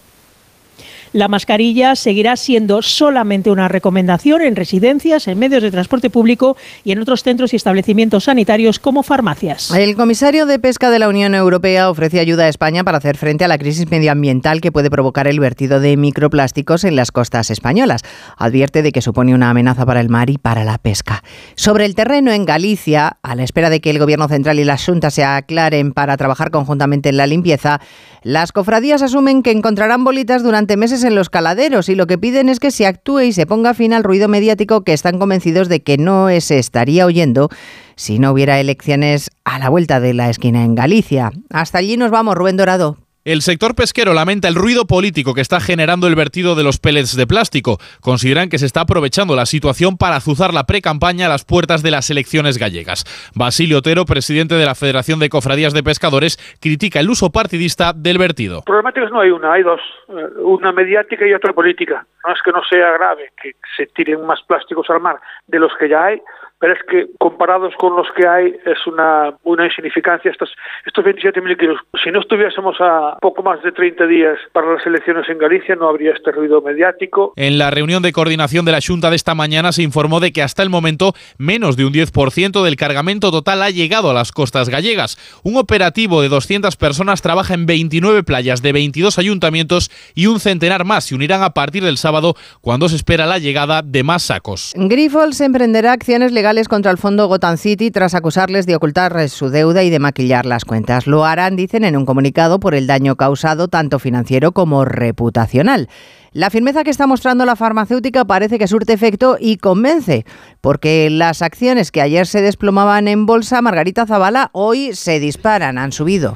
La 1.18 1.26
mascarilla 1.26 1.96
seguirá 1.96 2.36
siendo 2.36 2.80
solamente 2.80 3.50
una 3.50 3.66
recomendación 3.66 4.40
en 4.40 4.54
residencias, 4.54 5.26
en 5.26 5.36
medios 5.36 5.64
de 5.64 5.72
transporte 5.72 6.10
público 6.10 6.56
y 6.84 6.92
en 6.92 7.00
otros 7.00 7.24
centros 7.24 7.52
y 7.52 7.56
establecimientos 7.56 8.22
sanitarios 8.22 8.78
como 8.78 9.02
farmacias. 9.02 9.72
El 9.72 9.96
comisario 9.96 10.46
de 10.46 10.60
Pesca 10.60 10.90
de 10.90 11.00
la 11.00 11.08
Unión 11.08 11.34
Europea 11.34 11.90
ofrece 11.90 12.20
ayuda 12.20 12.44
a 12.44 12.48
España 12.48 12.84
para 12.84 12.98
hacer 12.98 13.16
frente 13.16 13.44
a 13.44 13.48
la 13.48 13.58
crisis 13.58 13.90
medioambiental 13.90 14.60
que 14.60 14.70
puede 14.70 14.92
provocar 14.92 15.26
el 15.26 15.40
vertido 15.40 15.80
de 15.80 15.96
microplásticos 15.96 16.84
en 16.84 16.94
las 16.94 17.10
costas 17.10 17.50
españolas. 17.50 18.02
Advierte 18.36 18.82
de 18.82 18.92
que 18.92 19.02
supone 19.02 19.34
una 19.34 19.50
amenaza 19.50 19.84
para 19.84 20.00
el 20.00 20.10
mar 20.10 20.30
y 20.30 20.38
para 20.38 20.62
la 20.62 20.78
pesca. 20.78 21.24
Sobre 21.56 21.84
el 21.84 21.96
terreno 21.96 22.30
en 22.30 22.44
Galicia, 22.44 23.18
a 23.24 23.34
la 23.34 23.42
espera 23.42 23.70
de 23.70 23.80
que 23.80 23.90
el 23.90 23.98
Gobierno 23.98 24.28
Central 24.28 24.60
y 24.60 24.64
la 24.64 24.78
Junta 24.78 25.10
se 25.10 25.24
aclaren 25.24 25.90
para 25.90 26.16
trabajar 26.16 26.52
conjuntamente 26.52 27.08
en 27.08 27.16
la 27.16 27.26
limpieza, 27.26 27.80
las 28.28 28.52
cofradías 28.52 29.00
asumen 29.00 29.42
que 29.42 29.52
encontrarán 29.52 30.04
bolitas 30.04 30.42
durante 30.42 30.76
meses 30.76 31.02
en 31.02 31.14
los 31.14 31.30
caladeros 31.30 31.88
y 31.88 31.94
lo 31.94 32.06
que 32.06 32.18
piden 32.18 32.50
es 32.50 32.60
que 32.60 32.70
se 32.70 32.86
actúe 32.86 33.20
y 33.20 33.32
se 33.32 33.46
ponga 33.46 33.72
fin 33.72 33.94
al 33.94 34.04
ruido 34.04 34.28
mediático 34.28 34.84
que 34.84 34.92
están 34.92 35.18
convencidos 35.18 35.70
de 35.70 35.80
que 35.80 35.96
no 35.96 36.28
se 36.40 36.58
estaría 36.58 37.06
oyendo 37.06 37.48
si 37.96 38.18
no 38.18 38.30
hubiera 38.30 38.60
elecciones 38.60 39.30
a 39.44 39.58
la 39.58 39.70
vuelta 39.70 39.98
de 39.98 40.12
la 40.12 40.28
esquina 40.28 40.62
en 40.62 40.74
Galicia. 40.74 41.32
Hasta 41.48 41.78
allí 41.78 41.96
nos 41.96 42.10
vamos, 42.10 42.34
Rubén 42.34 42.58
Dorado. 42.58 42.98
El 43.28 43.42
sector 43.42 43.74
pesquero 43.74 44.14
lamenta 44.14 44.48
el 44.48 44.54
ruido 44.54 44.86
político 44.86 45.34
que 45.34 45.42
está 45.42 45.60
generando 45.60 46.06
el 46.06 46.14
vertido 46.14 46.54
de 46.54 46.64
los 46.64 46.78
pellets 46.78 47.14
de 47.14 47.26
plástico. 47.26 47.76
Consideran 48.00 48.48
que 48.48 48.56
se 48.56 48.64
está 48.64 48.80
aprovechando 48.80 49.36
la 49.36 49.44
situación 49.44 49.98
para 49.98 50.16
azuzar 50.16 50.54
la 50.54 50.64
precampaña 50.64 51.26
a 51.26 51.28
las 51.28 51.44
puertas 51.44 51.82
de 51.82 51.90
las 51.90 52.08
elecciones 52.08 52.56
gallegas. 52.56 53.04
Basilio 53.34 53.80
Otero, 53.80 54.06
presidente 54.06 54.54
de 54.54 54.64
la 54.64 54.74
Federación 54.74 55.18
de 55.18 55.28
Cofradías 55.28 55.74
de 55.74 55.82
Pescadores, 55.82 56.38
critica 56.58 57.00
el 57.00 57.10
uso 57.10 57.28
partidista 57.30 57.92
del 57.92 58.16
vertido. 58.16 58.62
Problemáticas 58.62 59.12
no 59.12 59.20
hay 59.20 59.28
una, 59.28 59.52
hay 59.52 59.62
dos. 59.62 59.82
Eh, 60.08 60.40
una 60.42 60.72
mediática 60.72 61.26
y 61.26 61.34
otra 61.34 61.52
política. 61.52 62.06
No 62.26 62.32
es 62.32 62.40
que 62.42 62.50
no 62.50 62.62
sea 62.64 62.92
grave 62.92 63.32
que 63.42 63.56
se 63.76 63.88
tiren 63.88 64.24
más 64.24 64.40
plásticos 64.48 64.88
al 64.88 65.00
mar 65.00 65.20
de 65.46 65.58
los 65.58 65.72
que 65.78 65.90
ya 65.90 66.02
hay, 66.02 66.22
pero 66.60 66.72
es 66.72 66.80
que 66.90 67.06
comparados 67.18 67.72
con 67.78 67.96
los 67.96 68.06
que 68.16 68.26
hay 68.26 68.54
es 68.66 68.86
una, 68.86 69.34
una 69.44 69.66
insignificancia 69.66 70.30
estos, 70.30 70.50
estos 70.84 71.04
27.000 71.04 71.56
kilos. 71.56 71.80
Si 72.02 72.10
no 72.10 72.20
estuviésemos 72.20 72.76
a 72.80 73.16
poco 73.20 73.42
más 73.42 73.62
de 73.62 73.72
30 73.72 74.06
días 74.06 74.38
para 74.52 74.74
las 74.74 74.84
elecciones 74.86 75.28
en 75.28 75.38
Galicia 75.38 75.76
no 75.76 75.88
habría 75.88 76.12
este 76.12 76.32
ruido 76.32 76.60
mediático. 76.60 77.32
En 77.36 77.58
la 77.58 77.70
reunión 77.70 78.02
de 78.02 78.12
coordinación 78.12 78.64
de 78.64 78.72
la 78.72 78.80
Junta 78.84 79.10
de 79.10 79.16
esta 79.16 79.34
mañana 79.34 79.72
se 79.72 79.82
informó 79.82 80.20
de 80.20 80.32
que 80.32 80.42
hasta 80.42 80.62
el 80.62 80.70
momento 80.70 81.12
menos 81.38 81.76
de 81.76 81.84
un 81.84 81.92
10% 81.92 82.64
del 82.64 82.76
cargamento 82.76 83.30
total 83.30 83.62
ha 83.62 83.70
llegado 83.70 84.10
a 84.10 84.14
las 84.14 84.32
costas 84.32 84.68
gallegas. 84.68 85.16
Un 85.44 85.56
operativo 85.56 86.22
de 86.22 86.28
200 86.28 86.76
personas 86.76 87.22
trabaja 87.22 87.54
en 87.54 87.66
29 87.66 88.24
playas 88.24 88.62
de 88.62 88.72
22 88.72 89.18
ayuntamientos 89.18 89.90
y 90.14 90.26
un 90.26 90.40
centenar 90.40 90.84
más 90.84 91.04
se 91.04 91.14
unirán 91.14 91.42
a 91.42 91.50
partir 91.50 91.84
del 91.84 91.98
sábado 91.98 92.34
cuando 92.60 92.88
se 92.88 92.96
espera 92.96 93.26
la 93.26 93.38
llegada 93.38 93.82
de 93.82 94.02
más 94.02 94.24
sacos. 94.24 94.72
Grifols 94.74 95.40
emprenderá 95.40 95.92
acciones 95.92 96.32
legales 96.32 96.47
contra 96.68 96.90
el 96.90 96.96
fondo 96.96 97.28
Gotham 97.28 97.58
City 97.58 97.90
tras 97.90 98.14
acusarles 98.14 98.64
de 98.64 98.74
ocultar 98.74 99.28
su 99.28 99.50
deuda 99.50 99.82
y 99.82 99.90
de 99.90 99.98
maquillar 99.98 100.46
las 100.46 100.64
cuentas. 100.64 101.06
Lo 101.06 101.26
harán, 101.26 101.56
dicen, 101.56 101.84
en 101.84 101.94
un 101.94 102.06
comunicado 102.06 102.58
por 102.58 102.74
el 102.74 102.86
daño 102.86 103.16
causado 103.16 103.68
tanto 103.68 103.98
financiero 103.98 104.52
como 104.52 104.86
reputacional. 104.86 105.90
La 106.32 106.48
firmeza 106.48 106.84
que 106.84 106.90
está 106.90 107.06
mostrando 107.06 107.44
la 107.44 107.54
farmacéutica 107.54 108.24
parece 108.24 108.58
que 108.58 108.66
surte 108.66 108.94
efecto 108.94 109.36
y 109.38 109.58
convence, 109.58 110.24
porque 110.62 111.10
las 111.10 111.42
acciones 111.42 111.92
que 111.92 112.00
ayer 112.00 112.26
se 112.26 112.40
desplomaban 112.40 113.08
en 113.08 113.26
bolsa, 113.26 113.60
Margarita 113.60 114.06
Zavala, 114.06 114.48
hoy 114.52 114.94
se 114.94 115.20
disparan, 115.20 115.76
han 115.76 115.92
subido. 115.92 116.34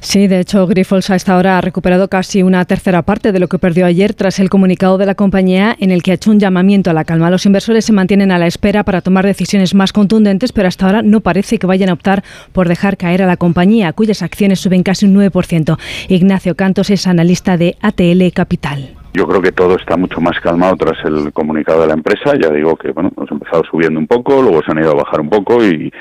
Sí, 0.00 0.28
de 0.28 0.40
hecho, 0.40 0.66
Grifols 0.66 1.10
a 1.10 1.16
esta 1.16 1.36
hora 1.36 1.58
ha 1.58 1.60
recuperado 1.60 2.08
casi 2.08 2.42
una 2.42 2.64
tercera 2.64 3.02
parte 3.02 3.32
de 3.32 3.40
lo 3.40 3.48
que 3.48 3.58
perdió 3.58 3.84
ayer 3.84 4.14
tras 4.14 4.38
el 4.38 4.48
comunicado 4.48 4.96
de 4.96 5.06
la 5.06 5.16
compañía 5.16 5.76
en 5.80 5.90
el 5.90 6.02
que 6.02 6.12
ha 6.12 6.14
hecho 6.14 6.30
un 6.30 6.38
llamamiento 6.38 6.90
a 6.90 6.94
la 6.94 7.04
calma. 7.04 7.30
Los 7.30 7.46
inversores 7.46 7.84
se 7.84 7.92
mantienen 7.92 8.30
a 8.30 8.38
la 8.38 8.46
espera 8.46 8.84
para 8.84 9.00
tomar 9.00 9.26
decisiones 9.26 9.74
más 9.74 9.92
contundentes, 9.92 10.52
pero 10.52 10.68
hasta 10.68 10.86
ahora 10.86 11.02
no 11.02 11.20
parece 11.20 11.58
que 11.58 11.66
vayan 11.66 11.90
a 11.90 11.94
optar 11.94 12.22
por 12.52 12.68
dejar 12.68 12.96
caer 12.96 13.22
a 13.22 13.26
la 13.26 13.36
compañía, 13.36 13.92
cuyas 13.92 14.22
acciones 14.22 14.60
suben 14.60 14.84
casi 14.84 15.06
un 15.06 15.14
9%. 15.14 15.78
Ignacio 16.08 16.54
Cantos 16.54 16.90
es 16.90 17.06
analista 17.06 17.56
de 17.56 17.76
ATL 17.80 18.32
Capital. 18.32 18.97
Yo 19.18 19.26
creo 19.26 19.42
que 19.42 19.50
todo 19.50 19.74
está 19.74 19.96
mucho 19.96 20.20
más 20.20 20.38
calmado 20.38 20.76
tras 20.76 21.04
el 21.04 21.32
comunicado 21.32 21.80
de 21.80 21.88
la 21.88 21.94
empresa. 21.94 22.34
Ya 22.40 22.50
digo 22.50 22.76
que 22.76 22.92
bueno, 22.92 23.10
hemos 23.16 23.28
empezado 23.32 23.64
subiendo 23.68 23.98
un 23.98 24.06
poco, 24.06 24.40
luego 24.40 24.62
se 24.62 24.70
han 24.70 24.78
ido 24.78 24.92
a 24.92 25.02
bajar 25.02 25.20
un 25.20 25.28
poco 25.28 25.64
y, 25.64 25.92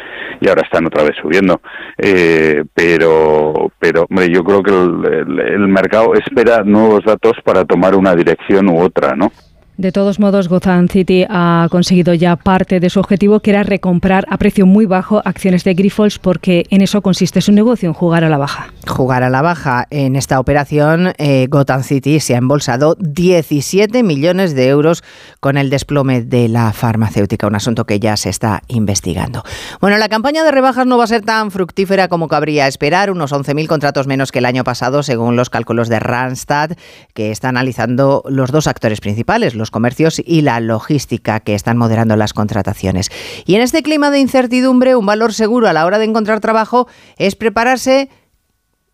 ahora 0.48 0.62
están 0.62 0.86
otra 0.86 1.02
vez 1.02 1.16
subiendo. 1.20 1.60
Eh, 1.98 2.64
pero, 2.76 3.72
pero 3.80 4.06
hombre, 4.08 4.30
yo 4.30 4.44
creo 4.44 4.62
que 4.62 4.70
el, 4.70 5.40
el 5.40 5.68
mercado 5.68 6.14
espera 6.14 6.62
nuevos 6.64 7.06
datos 7.06 7.34
para 7.44 7.66
tomar 7.66 7.96
una 7.96 8.14
dirección 8.14 8.70
u 8.70 8.82
otra, 8.82 9.16
¿no? 9.16 9.32
De 9.78 9.92
todos 9.92 10.20
modos, 10.20 10.50
Gotham 10.50 10.88
City 10.88 11.24
ha 11.30 11.68
conseguido 11.70 12.16
ya 12.16 12.36
parte 12.36 12.80
de 12.80 12.90
su 12.90 13.00
objetivo, 13.00 13.42
que 13.42 13.52
era 13.52 13.62
recomprar 13.62 14.26
a 14.28 14.38
precio 14.38 14.66
muy 14.66 14.88
bajo 14.88 15.22
acciones 15.24 15.64
de 15.64 15.76
Grifols, 15.76 16.18
porque 16.18 16.66
en 16.72 16.82
eso 16.82 17.04
consiste 17.04 17.42
su 17.42 17.52
negocio, 17.52 17.88
en 17.88 17.94
jugar 17.94 18.24
a 18.24 18.30
la 18.30 18.40
baja. 18.40 18.74
Jugar 18.88 19.22
a 19.22 19.30
la 19.30 19.44
baja. 19.44 19.86
En 19.92 20.16
esta 20.16 20.40
operación, 20.40 21.14
eh, 21.20 21.46
Gotham 21.48 21.84
City 21.84 22.20
se 22.20 22.34
ha 22.34 22.40
embolsado 22.40 22.96
17 23.00 24.02
millones 24.02 24.56
de 24.56 24.68
euros 24.68 25.04
con 25.42 25.58
el 25.58 25.70
desplome 25.70 26.24
de 26.24 26.48
la 26.48 26.74
farmacéutica, 26.74 27.46
un 27.46 27.54
asunto 27.54 27.86
que 27.86 28.00
ya 28.00 28.18
se 28.18 28.30
está 28.30 28.64
investigando. 28.70 29.44
Bueno, 29.80 30.00
la 30.00 30.10
campaña 30.10 30.44
de 30.44 30.50
rebajas 30.50 30.88
no 30.88 30.98
va 30.98 31.04
a 31.04 31.08
ser 31.08 31.22
tan 31.22 31.52
fructífera 31.52 32.08
como 32.08 32.30
cabría 32.30 32.68
esperar, 32.68 33.12
unos 33.12 33.32
11.000 33.32 33.68
contratos 33.68 34.08
menos 34.08 34.32
que 34.32 34.40
el 34.40 34.46
año 34.46 34.64
pasado, 34.64 35.04
según 35.04 35.36
los 35.36 35.52
cálculos 35.52 35.88
de 35.88 36.00
Randstad, 36.00 36.72
que 37.14 37.30
está 37.30 37.50
analizando 37.50 38.24
los 38.28 38.52
dos 38.52 38.66
actores 38.66 39.02
principales, 39.02 39.54
los 39.54 39.67
comercios 39.72 40.22
y 40.24 40.42
la 40.42 40.60
logística 40.60 41.40
que 41.40 41.56
están 41.56 41.78
moderando 41.78 42.16
las 42.16 42.34
contrataciones. 42.34 43.10
Y 43.46 43.56
en 43.56 43.62
este 43.62 43.84
clima 43.84 44.12
de 44.12 44.20
incertidumbre, 44.20 44.96
un 44.96 45.06
valor 45.06 45.34
seguro 45.34 45.68
a 45.68 45.74
la 45.74 45.86
hora 45.86 46.00
de 46.00 46.06
encontrar 46.06 46.40
trabajo 46.40 46.88
es 47.18 47.36
prepararse 47.36 48.10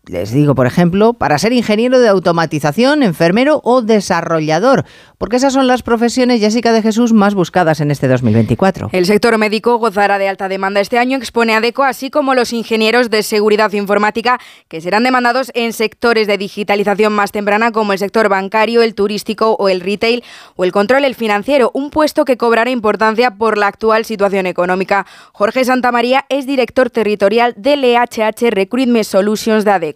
les 0.06 0.32
digo, 0.32 0.54
por 0.54 0.66
ejemplo, 0.66 1.14
para 1.14 1.38
ser 1.38 1.52
ingeniero 1.52 1.98
de 1.98 2.08
automatización, 2.08 3.02
enfermero 3.02 3.60
o 3.64 3.82
desarrollador, 3.82 4.84
porque 5.18 5.36
esas 5.36 5.52
son 5.52 5.66
las 5.66 5.82
profesiones, 5.82 6.40
Jessica 6.40 6.72
de 6.72 6.82
Jesús, 6.82 7.12
más 7.12 7.34
buscadas 7.34 7.80
en 7.80 7.90
este 7.90 8.08
2024. 8.08 8.90
El 8.92 9.06
sector 9.06 9.38
médico 9.38 9.78
gozará 9.78 10.18
de 10.18 10.28
alta 10.28 10.48
demanda 10.48 10.80
este 10.80 10.98
año, 10.98 11.16
expone 11.16 11.54
ADECO, 11.54 11.84
así 11.84 12.10
como 12.10 12.34
los 12.34 12.52
ingenieros 12.52 13.10
de 13.10 13.22
seguridad 13.22 13.72
informática, 13.72 14.38
que 14.68 14.80
serán 14.80 15.04
demandados 15.04 15.50
en 15.54 15.72
sectores 15.72 16.26
de 16.26 16.38
digitalización 16.38 17.12
más 17.12 17.32
temprana, 17.32 17.72
como 17.72 17.92
el 17.92 17.98
sector 17.98 18.28
bancario, 18.28 18.82
el 18.82 18.94
turístico 18.94 19.56
o 19.58 19.68
el 19.68 19.80
retail, 19.80 20.22
o 20.56 20.64
el 20.64 20.72
control 20.72 21.04
el 21.04 21.14
financiero, 21.14 21.70
un 21.74 21.90
puesto 21.90 22.24
que 22.24 22.36
cobrará 22.36 22.70
importancia 22.70 23.36
por 23.36 23.56
la 23.56 23.68
actual 23.68 24.04
situación 24.04 24.46
económica. 24.46 25.06
Jorge 25.32 25.64
Santamaría 25.64 26.26
es 26.28 26.46
director 26.46 26.90
territorial 26.90 27.54
del 27.56 27.84
EHH 27.84 28.50
Recruitment 28.50 29.04
Solutions 29.04 29.64
de 29.64 29.70
ADECO. 29.70 29.93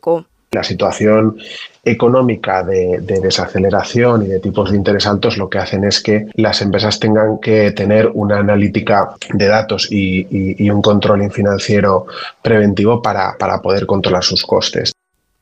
La 0.51 0.63
situación 0.63 1.37
económica 1.85 2.63
de, 2.63 3.01
desaceleración 3.01 4.25
y 4.25 4.29
de 4.29 4.41
tipos 4.41 4.71
de 4.71 4.77
interés 4.79 5.07
altos 5.07 5.37
lo 5.37 5.51
que 5.51 5.59
hacen 5.59 5.85
es 5.85 6.03
que 6.03 6.27
las 6.35 6.63
empresas 6.63 6.99
tengan 6.99 7.39
que 7.39 7.73
tener 7.73 8.11
una 8.15 8.39
analítica 8.39 9.15
de 9.33 9.47
datos 9.47 9.89
y, 9.91 10.71
un 10.71 10.81
control 10.81 11.31
financiero 11.31 12.07
preventivo 12.41 13.03
para 13.03 13.37
poder 13.63 13.87
controlar 13.87 14.25
sus 14.25 14.43
costes. 14.43 14.93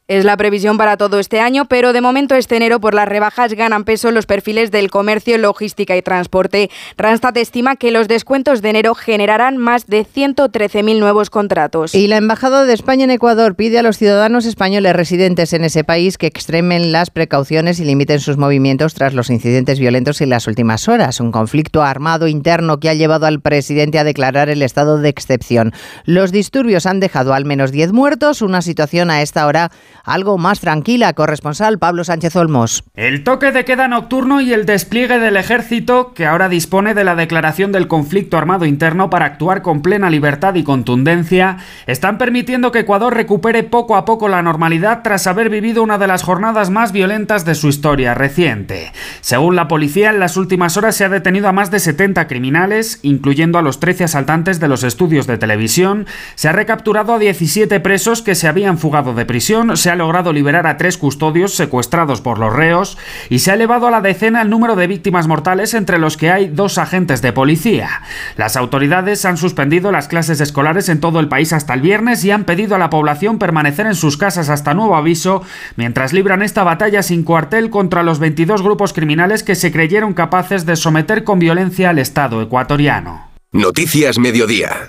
Es 0.08 0.24
la 0.24 0.36
previsión 0.36 0.76
para 0.78 0.96
todo 0.96 1.18
este 1.18 1.40
año, 1.40 1.64
pero 1.64 1.92
de 1.92 2.00
momento 2.00 2.36
este 2.36 2.54
enero 2.54 2.80
por 2.80 2.94
las 2.94 3.08
rebajas 3.08 3.54
ganan 3.54 3.82
peso 3.82 4.12
los 4.12 4.24
perfiles 4.24 4.70
del 4.70 4.88
comercio, 4.88 5.36
logística 5.36 5.96
y 5.96 6.02
transporte. 6.02 6.70
Randstad 6.96 7.36
estima 7.38 7.74
que 7.74 7.90
los 7.90 8.06
descuentos 8.06 8.62
de 8.62 8.70
enero 8.70 8.94
generarán 8.94 9.56
más 9.56 9.88
de 9.88 10.06
113.000 10.06 11.00
nuevos 11.00 11.28
contratos. 11.28 11.92
Y 11.92 12.06
la 12.06 12.18
Embajada 12.18 12.66
de 12.66 12.72
España 12.72 13.02
en 13.02 13.10
Ecuador 13.10 13.56
pide 13.56 13.80
a 13.80 13.82
los 13.82 13.98
ciudadanos 13.98 14.46
españoles 14.46 14.94
residentes 14.94 15.52
en 15.52 15.64
ese 15.64 15.82
país 15.82 16.18
que 16.18 16.28
extremen 16.28 16.92
las 16.92 17.10
precauciones 17.10 17.80
y 17.80 17.84
limiten 17.84 18.20
sus 18.20 18.36
movimientos 18.36 18.94
tras 18.94 19.12
los 19.12 19.28
incidentes 19.28 19.80
violentos 19.80 20.20
en 20.20 20.30
las 20.30 20.46
últimas 20.46 20.86
horas. 20.86 21.18
Un 21.18 21.32
conflicto 21.32 21.82
armado 21.82 22.28
interno 22.28 22.78
que 22.78 22.90
ha 22.90 22.94
llevado 22.94 23.26
al 23.26 23.40
presidente 23.40 23.98
a 23.98 24.04
declarar 24.04 24.50
el 24.50 24.62
estado 24.62 24.98
de 24.98 25.08
excepción. 25.08 25.72
Los 26.04 26.30
disturbios 26.30 26.86
han 26.86 27.00
dejado 27.00 27.34
al 27.34 27.44
menos 27.44 27.72
10 27.72 27.92
muertos, 27.92 28.40
una 28.40 28.62
situación 28.62 29.10
a 29.10 29.20
esta 29.20 29.44
hora 29.48 29.72
algo 30.06 30.38
más 30.38 30.60
tranquila. 30.60 31.12
Corresponsal 31.12 31.78
Pablo 31.78 32.04
Sánchez 32.04 32.34
Olmos. 32.36 32.84
El 32.94 33.24
toque 33.24 33.52
de 33.52 33.64
queda 33.64 33.88
nocturno 33.88 34.40
y 34.40 34.52
el 34.52 34.64
despliegue 34.64 35.18
del 35.18 35.36
ejército, 35.36 36.14
que 36.14 36.24
ahora 36.24 36.48
dispone 36.48 36.94
de 36.94 37.04
la 37.04 37.16
declaración 37.16 37.72
del 37.72 37.88
conflicto 37.88 38.38
armado 38.38 38.64
interno 38.64 39.10
para 39.10 39.26
actuar 39.26 39.62
con 39.62 39.82
plena 39.82 40.08
libertad 40.08 40.54
y 40.54 40.62
contundencia, 40.62 41.58
están 41.86 42.16
permitiendo 42.16 42.72
que 42.72 42.80
Ecuador 42.80 43.14
recupere 43.14 43.64
poco 43.64 43.96
a 43.96 44.04
poco 44.04 44.28
la 44.28 44.42
normalidad 44.42 45.02
tras 45.02 45.26
haber 45.26 45.50
vivido 45.50 45.82
una 45.82 45.98
de 45.98 46.06
las 46.06 46.22
jornadas 46.22 46.70
más 46.70 46.92
violentas 46.92 47.44
de 47.44 47.56
su 47.56 47.68
historia 47.68 48.14
reciente. 48.14 48.92
Según 49.20 49.56
la 49.56 49.68
policía, 49.68 50.10
en 50.10 50.20
las 50.20 50.36
últimas 50.36 50.76
horas 50.76 50.94
se 50.94 51.04
ha 51.04 51.08
detenido 51.08 51.48
a 51.48 51.52
más 51.52 51.72
de 51.72 51.80
70 51.80 52.28
criminales, 52.28 53.00
incluyendo 53.02 53.58
a 53.58 53.62
los 53.62 53.80
13 53.80 54.04
asaltantes 54.04 54.60
de 54.60 54.68
los 54.68 54.84
estudios 54.84 55.26
de 55.26 55.38
televisión, 55.38 56.06
se 56.36 56.48
ha 56.48 56.52
recapturado 56.52 57.14
a 57.14 57.18
17 57.18 57.80
presos 57.80 58.22
que 58.22 58.36
se 58.36 58.46
habían 58.46 58.78
fugado 58.78 59.12
de 59.14 59.26
prisión, 59.26 59.76
se 59.76 59.90
ha 59.90 59.95
logrado 59.96 60.32
liberar 60.32 60.66
a 60.66 60.76
tres 60.76 60.98
custodios 60.98 61.54
secuestrados 61.54 62.20
por 62.20 62.38
los 62.38 62.52
reos 62.52 62.98
y 63.28 63.40
se 63.40 63.50
ha 63.50 63.54
elevado 63.54 63.86
a 63.86 63.90
la 63.90 64.00
decena 64.00 64.42
el 64.42 64.50
número 64.50 64.76
de 64.76 64.86
víctimas 64.86 65.26
mortales 65.26 65.74
entre 65.74 65.98
los 65.98 66.16
que 66.16 66.30
hay 66.30 66.48
dos 66.48 66.78
agentes 66.78 67.22
de 67.22 67.32
policía. 67.32 68.02
Las 68.36 68.56
autoridades 68.56 69.24
han 69.24 69.36
suspendido 69.36 69.92
las 69.92 70.08
clases 70.08 70.40
escolares 70.40 70.88
en 70.88 71.00
todo 71.00 71.20
el 71.20 71.28
país 71.28 71.52
hasta 71.52 71.74
el 71.74 71.80
viernes 71.80 72.24
y 72.24 72.30
han 72.30 72.44
pedido 72.44 72.74
a 72.74 72.78
la 72.78 72.90
población 72.90 73.38
permanecer 73.38 73.86
en 73.86 73.94
sus 73.94 74.16
casas 74.16 74.48
hasta 74.48 74.74
nuevo 74.74 74.96
aviso 74.96 75.42
mientras 75.76 76.12
libran 76.12 76.42
esta 76.42 76.64
batalla 76.64 77.02
sin 77.02 77.22
cuartel 77.22 77.70
contra 77.70 78.02
los 78.02 78.18
22 78.18 78.62
grupos 78.62 78.92
criminales 78.92 79.42
que 79.42 79.54
se 79.54 79.72
creyeron 79.72 80.14
capaces 80.14 80.66
de 80.66 80.76
someter 80.76 81.24
con 81.24 81.38
violencia 81.38 81.90
al 81.90 81.98
Estado 81.98 82.42
ecuatoriano. 82.42 83.28
Noticias 83.52 84.18
Mediodía. 84.18 84.88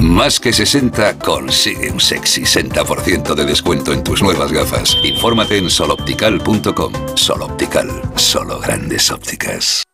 Más 0.00 0.40
que 0.40 0.50
60 0.50 1.18
consigue 1.18 1.90
un 1.90 2.00
sexy 2.00 2.42
60% 2.42 3.34
de 3.34 3.44
descuento 3.44 3.92
en 3.92 4.02
tus 4.02 4.22
nuevas 4.22 4.50
gafas. 4.50 4.96
Infórmate 5.04 5.58
en 5.58 5.68
soloptical.com. 5.68 6.92
Soloptical, 7.14 7.88
solo 8.14 8.58
grandes 8.60 9.10
ópticas. 9.10 9.84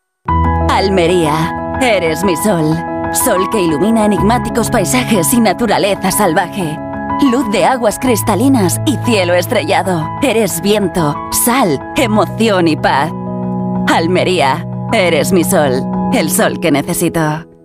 Almería, 0.69 1.79
eres 1.81 2.23
mi 2.23 2.37
sol. 2.37 2.77
Sol 3.13 3.51
que 3.51 3.61
ilumina 3.61 4.05
enigmáticos 4.05 4.71
paisajes 4.71 5.33
y 5.33 5.41
naturaleza 5.41 6.13
salvaje. 6.13 6.79
Luz 7.29 7.51
de 7.51 7.65
aguas 7.65 7.99
cristalinas 7.99 8.79
y 8.87 8.97
cielo 9.05 9.35
estrellado. 9.35 10.07
Eres 10.23 10.61
viento, 10.61 11.17
sal, 11.45 11.81
emoción 11.97 12.69
y 12.69 12.77
paz. 12.77 13.11
Almería, 13.89 14.65
eres 14.93 15.33
mi 15.33 15.43
sol. 15.43 15.83
El 16.13 16.31
sol 16.31 16.61
que 16.61 16.71
necesito. 16.71 17.56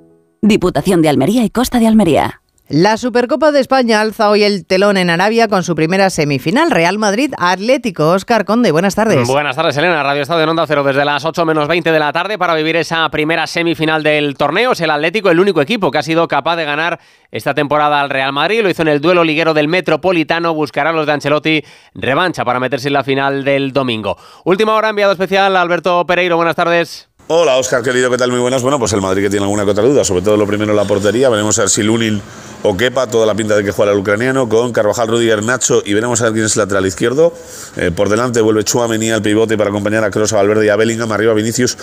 Diputación 0.44 1.04
de 1.04 1.10
Almería 1.10 1.44
y 1.44 1.52
Costa 1.52 1.78
de 1.78 1.86
Almería. 1.86 2.42
La 2.68 2.98
Supercopa 2.98 3.52
de 3.52 3.60
España 3.60 4.02
alza 4.02 4.30
hoy 4.32 4.44
el 4.44 4.66
telón 4.66 4.98
en 4.98 5.12
Arabia 5.12 5.48
con 5.48 5.62
su 5.62 5.76
primera 5.76 6.10
semifinal. 6.10 6.72
Real 6.72 6.98
Madrid 6.98 7.32
Atlético. 7.38 8.10
Oscar 8.10 8.44
Conde, 8.44 8.72
buenas 8.72 8.96
tardes. 8.96 9.28
Buenas 9.28 9.56
tardes, 9.56 9.78
Elena. 9.78 10.02
Radio 10.02 10.24
Estado 10.24 10.40
de 10.40 10.48
Onda 10.48 10.66
Cero 10.66 10.84
desde 10.84 11.06
las 11.06 11.24
8 11.24 11.46
menos 11.46 11.68
20 11.68 11.92
de 11.92 12.00
la 12.00 12.12
tarde 12.12 12.40
para 12.40 12.56
vivir 12.56 12.76
esa 12.76 13.08
primera 13.12 13.46
semifinal 13.46 14.02
del 14.02 14.36
torneo. 14.36 14.72
Es 14.72 14.82
el 14.82 14.90
Atlético 14.90 15.30
el 15.30 15.40
único 15.40 15.62
equipo 15.62 15.92
que 15.92 16.00
ha 16.00 16.02
sido 16.02 16.28
capaz 16.28 16.56
de 16.56 16.66
ganar 16.66 17.00
esta 17.30 17.54
temporada 17.54 18.02
al 18.02 18.10
Real 18.10 18.34
Madrid. 18.34 18.64
Lo 18.64 18.70
hizo 18.70 18.82
en 18.82 18.88
el 18.88 19.00
duelo 19.00 19.24
liguero 19.24 19.54
del 19.54 19.68
Metropolitano. 19.68 20.56
Buscará 20.56 20.92
los 20.92 21.06
de 21.06 21.12
Ancelotti 21.12 21.64
revancha 21.94 22.44
para 22.44 22.60
meterse 22.60 22.88
en 22.88 22.94
la 22.94 23.04
final 23.04 23.44
del 23.44 23.74
domingo. 23.74 24.18
Última 24.44 24.74
hora, 24.74 24.90
enviado 24.90 25.12
especial 25.12 25.56
Alberto 25.56 26.04
Pereiro. 26.08 26.36
Buenas 26.36 26.56
tardes. 26.56 27.11
Hola, 27.34 27.56
Oscar, 27.56 27.82
querido, 27.82 28.12
¿qué 28.12 28.18
tal? 28.18 28.30
Muy 28.30 28.42
buenas. 28.42 28.62
Bueno, 28.62 28.78
pues 28.78 28.92
el 28.92 29.00
Madrid 29.00 29.24
que 29.24 29.30
tiene 29.30 29.46
alguna 29.46 29.64
que 29.64 29.72
otra 29.72 29.86
duda, 29.86 30.04
sobre 30.04 30.22
todo 30.22 30.36
lo 30.36 30.46
primero 30.46 30.74
la 30.74 30.84
portería. 30.84 31.30
Veremos 31.30 31.58
a 31.60 31.62
ver 31.62 31.70
si 31.70 31.82
Lunin 31.82 32.22
o 32.62 32.76
Kepa, 32.76 33.08
toda 33.08 33.26
la 33.26 33.34
pinta 33.36 33.56
de 33.56 33.64
que 33.64 33.72
juega 33.72 33.94
el 33.94 34.00
ucraniano, 34.00 34.50
con 34.50 34.74
Carvajal, 34.74 35.08
Rudiger, 35.08 35.42
Nacho 35.42 35.82
y 35.86 35.94
veremos 35.94 36.20
a 36.20 36.26
ver 36.26 36.34
quién 36.34 36.46
es 36.48 36.58
el 36.58 36.64
lateral 36.64 36.86
izquierdo. 36.86 37.34
Eh, 37.78 37.90
por 37.96 38.10
delante 38.10 38.42
vuelve 38.42 38.66
Chouameni 38.66 39.12
al 39.12 39.22
pivote 39.22 39.58
para 39.58 39.70
acompañar 39.70 40.04
a 40.04 40.12
Kroos, 40.12 40.34
a 40.34 40.36
Valverde 40.36 40.66
y 40.66 40.70
a 40.70 40.76
Bellingham, 40.76 41.10
arriba 41.10 41.34
Vinicius 41.34 41.78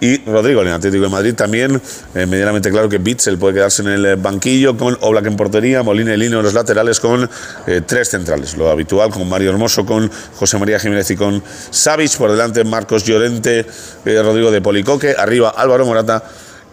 y 0.00 0.24
Rodrigo 0.24 0.62
el 0.62 0.68
Atlético 0.68 1.04
de 1.04 1.10
Madrid. 1.10 1.34
También 1.34 1.80
eh, 2.14 2.26
medianamente 2.26 2.70
claro 2.70 2.88
que 2.88 2.98
Bitzel 2.98 3.38
puede 3.38 3.54
quedarse 3.54 3.82
en 3.82 3.88
el 3.88 4.06
eh, 4.06 4.14
banquillo 4.16 4.76
con 4.76 4.96
Oblak 5.00 5.26
en 5.26 5.36
portería, 5.36 5.82
Molina 5.82 6.14
y 6.14 6.16
Lino 6.16 6.38
en 6.38 6.44
los 6.44 6.54
laterales 6.54 7.00
con 7.00 7.28
eh, 7.66 7.82
tres 7.84 8.10
centrales, 8.10 8.56
lo 8.56 8.70
habitual 8.70 9.10
con 9.10 9.28
Mario 9.28 9.50
Hermoso, 9.50 9.84
con 9.84 10.10
José 10.36 10.58
María 10.58 10.78
Jiménez 10.78 11.10
y 11.10 11.16
con 11.16 11.42
Savic. 11.70 12.16
Por 12.16 12.30
delante 12.30 12.64
Marcos 12.64 13.04
Llorente, 13.04 13.66
Rodrigo 14.04 14.50
de 14.50 14.60
Policoque, 14.60 15.14
arriba 15.16 15.50
Álvaro 15.50 15.84
Morata 15.84 16.24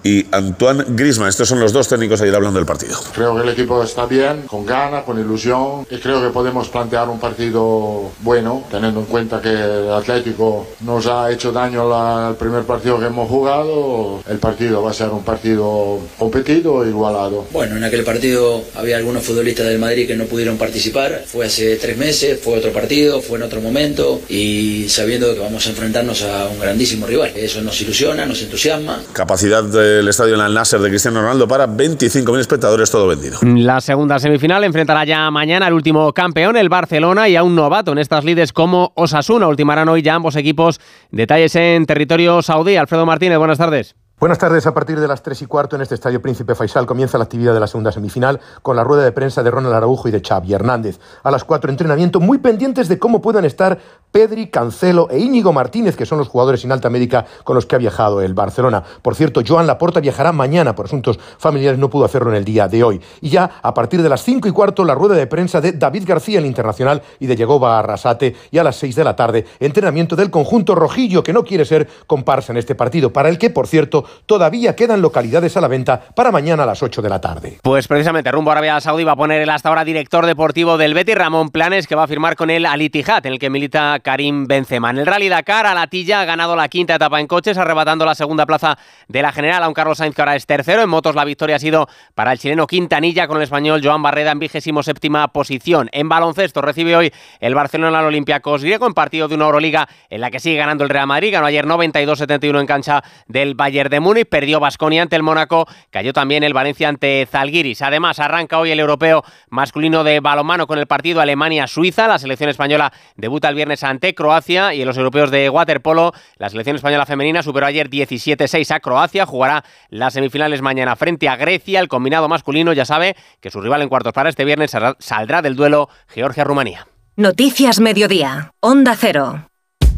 y 0.05 0.27
Antoine 0.31 0.85
Griezmann. 0.89 1.29
Estos 1.29 1.49
son 1.49 1.59
los 1.59 1.73
dos 1.73 1.87
técnicos 1.87 2.21
ayer 2.21 2.35
hablando 2.35 2.59
del 2.59 2.65
partido. 2.67 2.97
Creo 3.13 3.35
que 3.35 3.41
el 3.41 3.49
equipo 3.49 3.81
está 3.83 4.05
bien, 4.05 4.43
con 4.43 4.63
ganas, 4.63 5.03
con 5.03 5.19
ilusión 5.19 5.85
y 5.89 5.97
creo 5.97 6.21
que 6.21 6.29
podemos 6.29 6.69
plantear 6.69 7.09
un 7.09 7.19
partido 7.19 8.11
bueno, 8.21 8.63
teniendo 8.69 8.99
en 8.99 9.07
cuenta 9.07 9.41
que 9.41 9.49
el 9.49 9.91
Atlético 9.91 10.67
nos 10.81 11.07
ha 11.07 11.31
hecho 11.31 11.51
daño 11.51 11.91
al 11.93 12.35
primer 12.35 12.63
partido 12.63 12.99
que 12.99 13.07
hemos 13.07 13.27
jugado. 13.27 14.21
El 14.29 14.37
partido 14.37 14.83
va 14.83 14.91
a 14.91 14.93
ser 14.93 15.09
un 15.09 15.23
partido 15.23 15.99
competido, 16.19 16.87
igualado. 16.87 17.45
Bueno, 17.51 17.75
en 17.75 17.83
aquel 17.83 18.03
partido 18.03 18.61
había 18.75 18.97
algunos 18.97 19.23
futbolistas 19.23 19.65
del 19.65 19.79
Madrid 19.79 20.05
que 20.05 20.15
no 20.15 20.25
pudieron 20.25 20.57
participar. 20.57 21.23
Fue 21.25 21.47
hace 21.47 21.77
tres 21.77 21.97
meses, 21.97 22.39
fue 22.39 22.59
otro 22.59 22.71
partido, 22.71 23.21
fue 23.21 23.39
en 23.39 23.43
otro 23.43 23.59
momento 23.59 24.21
y 24.29 24.85
sabiendo 24.87 25.33
que 25.33 25.39
vamos 25.39 25.65
a 25.65 25.69
enfrentarnos 25.71 26.21
a 26.21 26.47
un 26.47 26.59
grandísimo 26.59 27.07
rival. 27.07 27.31
Eso 27.35 27.59
nos 27.61 27.81
ilusiona, 27.81 28.27
nos 28.27 28.39
entusiasma. 28.43 29.01
Capacidad 29.11 29.63
del 29.95 30.08
estadio 30.08 30.36
en 30.36 30.41
el 30.41 30.53
Nasser 30.53 30.79
de 30.79 30.89
Cristiano 30.89 31.21
Ronaldo 31.21 31.47
para 31.47 31.67
25.000 31.67 32.39
espectadores, 32.39 32.91
todo 32.91 33.08
vendido. 33.08 33.39
La 33.41 33.81
segunda 33.81 34.19
semifinal 34.19 34.63
enfrentará 34.63 35.05
ya 35.05 35.29
mañana 35.31 35.67
al 35.67 35.73
último 35.73 36.13
campeón, 36.13 36.58
el 36.58 36.69
Barcelona, 36.69 37.27
y 37.29 37.36
a 37.36 37.43
un 37.43 37.55
novato 37.55 37.91
en 37.91 37.97
estas 37.97 38.23
lides 38.23 38.53
como 38.53 38.93
Osasuna. 38.95 39.47
Ultimarán 39.47 39.89
hoy 39.89 40.01
ya 40.01 40.15
ambos 40.15 40.36
equipos. 40.36 40.79
Detalles 41.12 41.55
en 41.55 41.86
territorio 41.86 42.41
saudí. 42.41 42.75
Alfredo 42.75 43.05
Martínez, 43.05 43.38
buenas 43.38 43.58
tardes. 43.58 43.95
Buenas 44.25 44.39
tardes. 44.39 44.65
A 44.65 44.73
partir 44.73 44.99
de 44.99 45.07
las 45.07 45.21
3 45.21 45.43
y 45.43 45.45
cuarto 45.45 45.75
en 45.75 45.83
este 45.83 45.93
estadio 45.93 46.19
Príncipe 46.19 46.55
Faisal 46.55 46.88
comienza 46.88 47.19
la 47.19 47.25
actividad 47.25 47.53
de 47.53 47.59
la 47.59 47.67
segunda 47.67 47.91
semifinal 47.91 48.39
con 48.63 48.75
la 48.75 48.83
rueda 48.83 49.03
de 49.03 49.11
prensa 49.11 49.43
de 49.43 49.51
Ronald 49.51 49.75
Araujo 49.75 50.07
y 50.07 50.11
de 50.11 50.19
Xavi 50.19 50.51
Hernández. 50.51 50.99
A 51.21 51.29
las 51.29 51.43
4 51.43 51.69
entrenamiento 51.69 52.19
muy 52.19 52.39
pendientes 52.39 52.88
de 52.88 52.97
cómo 52.97 53.21
puedan 53.21 53.45
estar 53.45 53.77
Pedri, 54.11 54.47
Cancelo 54.47 55.09
e 55.11 55.19
Íñigo 55.19 55.53
Martínez, 55.53 55.95
que 55.95 56.07
son 56.07 56.17
los 56.17 56.29
jugadores 56.29 56.61
sin 56.61 56.71
alta 56.71 56.89
médica 56.89 57.25
con 57.43 57.53
los 57.53 57.67
que 57.67 57.75
ha 57.75 57.77
viajado 57.77 58.21
el 58.21 58.33
Barcelona. 58.33 58.81
Por 59.03 59.13
cierto, 59.13 59.41
Joan 59.45 59.67
Laporta 59.67 59.99
viajará 59.99 60.31
mañana 60.31 60.73
por 60.73 60.85
asuntos 60.85 61.19
familiares, 61.38 61.77
no 61.77 61.91
pudo 61.91 62.05
hacerlo 62.05 62.31
en 62.31 62.38
el 62.38 62.45
día 62.45 62.67
de 62.67 62.83
hoy. 62.83 63.01
Y 63.21 63.29
ya 63.29 63.59
a 63.61 63.73
partir 63.75 64.01
de 64.01 64.09
las 64.09 64.23
5 64.23 64.47
y 64.47 64.51
cuarto 64.51 64.85
la 64.85 64.95
rueda 64.95 65.13
de 65.13 65.27
prensa 65.27 65.61
de 65.61 65.73
David 65.73 66.05
García, 66.07 66.39
el 66.39 66.47
internacional, 66.47 67.03
y 67.19 67.27
de 67.27 67.35
Yegoba 67.35 67.77
Arrasate. 67.77 68.35
Y 68.49 68.57
a 68.57 68.63
las 68.63 68.77
6 68.77 68.95
de 68.95 69.03
la 69.03 69.15
tarde 69.15 69.45
entrenamiento 69.59 70.15
del 70.15 70.31
conjunto 70.31 70.73
rojillo, 70.73 71.21
que 71.21 71.33
no 71.33 71.43
quiere 71.43 71.65
ser 71.65 71.88
comparsa 72.07 72.53
en 72.53 72.57
este 72.57 72.73
partido, 72.73 73.13
para 73.13 73.29
el 73.29 73.38
que, 73.38 73.51
por 73.51 73.67
cierto, 73.67 74.05
todavía 74.25 74.73
queda 74.75 74.86
quedan 74.86 75.01
localidades 75.01 75.58
a 75.58 75.62
la 75.62 75.67
venta 75.67 75.99
para 75.99 76.32
mañana 76.32 76.62
a 76.62 76.65
las 76.67 76.84
8 76.84 77.01
de 77.01 77.10
la 77.10 77.19
tarde. 77.19 77.58
Pues 77.63 77.88
precisamente 77.88 78.32
rumbo 78.32 78.51
a 78.51 78.54
Arabia 78.54 78.80
Saudí 78.80 79.04
va 79.04 79.13
a 79.13 79.15
poner 79.15 79.41
el 79.41 79.49
hasta 79.49 79.69
ahora 79.69 79.84
director 79.84 80.28
deportivo 80.28 80.78
del 80.78 80.93
Betis, 80.93 81.15
Ramón 81.15 81.49
Planes, 81.49 81.88
que 81.88 81.95
va 81.95 82.04
a 82.04 82.08
firmar 82.08 82.36
con 82.36 82.51
el 82.51 82.67
Al 82.67 82.84
Ittihad, 82.84 83.25
en 83.25 83.34
el 83.34 83.39
que 83.39 83.49
milita 83.49 83.99
Karim 84.04 84.45
Benzema. 84.45 84.91
En 84.91 84.99
el 84.99 85.08
Rally 85.08 85.28
Dakar, 85.28 85.65
Alatilla 85.65 86.21
ha 86.21 86.25
ganado 86.25 86.56
la 86.56 86.67
quinta 86.67 86.93
etapa 86.93 87.19
en 87.19 87.25
coches, 87.25 87.58
arrebatando 87.58 88.06
la 88.06 88.13
segunda 88.13 88.45
plaza 88.45 88.78
de 89.08 89.23
la 89.23 89.32
general 89.32 89.63
a 89.63 89.67
un 89.67 89.73
Carlos 89.73 89.97
Sainz 89.97 90.13
que 90.13 90.21
ahora 90.21 90.36
es 90.36 90.45
tercero. 90.45 90.84
En 90.84 90.89
motos 90.89 91.15
la 91.15 91.25
victoria 91.25 91.56
ha 91.56 91.60
sido 91.60 91.89
para 92.13 92.32
el 92.32 92.38
chileno 92.38 92.67
Quintanilla 92.67 93.28
con 93.28 93.38
el 93.38 93.43
español 93.43 93.82
Joan 93.84 94.04
Barreda 94.04 94.34
en 94.34 94.38
vigésimo 94.38 94.84
séptima 94.84 95.30
posición. 95.30 95.89
En 95.93 96.10
baloncesto 96.10 96.62
recibe 96.62 96.95
hoy 96.95 97.12
el 97.39 97.56
Barcelona 97.56 97.97
al 97.97 98.06
Olympiacos 98.06 98.62
griego 98.62 98.86
en 98.86 98.93
partido 98.93 99.28
de 99.28 99.34
una 99.34 99.45
Euroliga 99.45 99.89
en 100.12 100.21
la 100.21 100.30
que 100.30 100.39
sigue 100.39 100.58
ganando 100.58 100.84
el 100.84 100.91
Real 100.91 101.08
Madrid. 101.08 101.34
Ganó 101.34 101.47
ayer 101.47 101.65
92-71 101.65 102.60
en 102.60 102.67
cancha 102.67 103.04
del 103.28 103.56
Bayern 103.56 103.89
de 103.89 103.94
Múnich, 103.99 104.27
perdió 104.27 104.60
Basconia 104.60 105.01
ante 105.01 105.15
el 105.15 105.23
Mónaco, 105.23 105.67
cayó 105.89 106.13
también 106.13 106.43
el 106.43 106.53
Valencia 106.53 106.89
ante 106.89 107.27
Zalgiris. 107.29 107.81
Además, 107.81 108.19
arranca 108.19 108.60
hoy 108.60 108.71
el 108.71 108.79
europeo 108.79 109.23
masculino 109.49 110.03
de 110.03 110.19
balonmano 110.19 110.67
con 110.67 110.79
el 110.79 110.88
partido 110.88 111.21
Alemania-Suiza. 111.21 112.08
La 112.08 112.19
selección 112.19 112.49
española 112.49 112.91
debuta 113.15 113.49
el 113.49 113.55
viernes 113.55 113.84
ante 113.84 114.15
Croacia 114.15 114.73
y 114.73 114.81
en 114.81 114.88
los 114.88 114.97
europeos 114.97 115.31
de 115.31 115.49
waterpolo, 115.49 116.13
la 116.38 116.49
selección 116.49 116.75
española 116.75 117.05
femenina 117.05 117.43
superó 117.43 117.65
ayer 117.65 117.89
17-6 117.89 118.71
a 118.75 118.79
Croacia. 118.79 119.25
Jugará 119.25 119.63
las 119.89 120.13
semifinales 120.13 120.62
mañana 120.62 120.95
frente 120.95 121.29
a 121.29 121.36
Grecia. 121.36 121.79
El 121.79 121.88
combinado 121.88 122.27
masculino 122.27 122.73
ya 122.73 122.86
sabe 122.86 123.15
que 123.41 123.51
su 123.51 123.62
rival 123.62 123.81
en 123.81 123.89
cuartos 123.89 124.13
para 124.13 124.29
este 124.29 124.45
viernes 124.45 124.75
saldrá 124.99 125.41
del 125.41 125.55
duelo 125.55 125.89
Georgia-Rumanía. 126.08 126.88
Noticias 127.17 127.79
Mediodía. 127.79 128.51
Onda 128.60 128.95
Cero. 128.97 129.47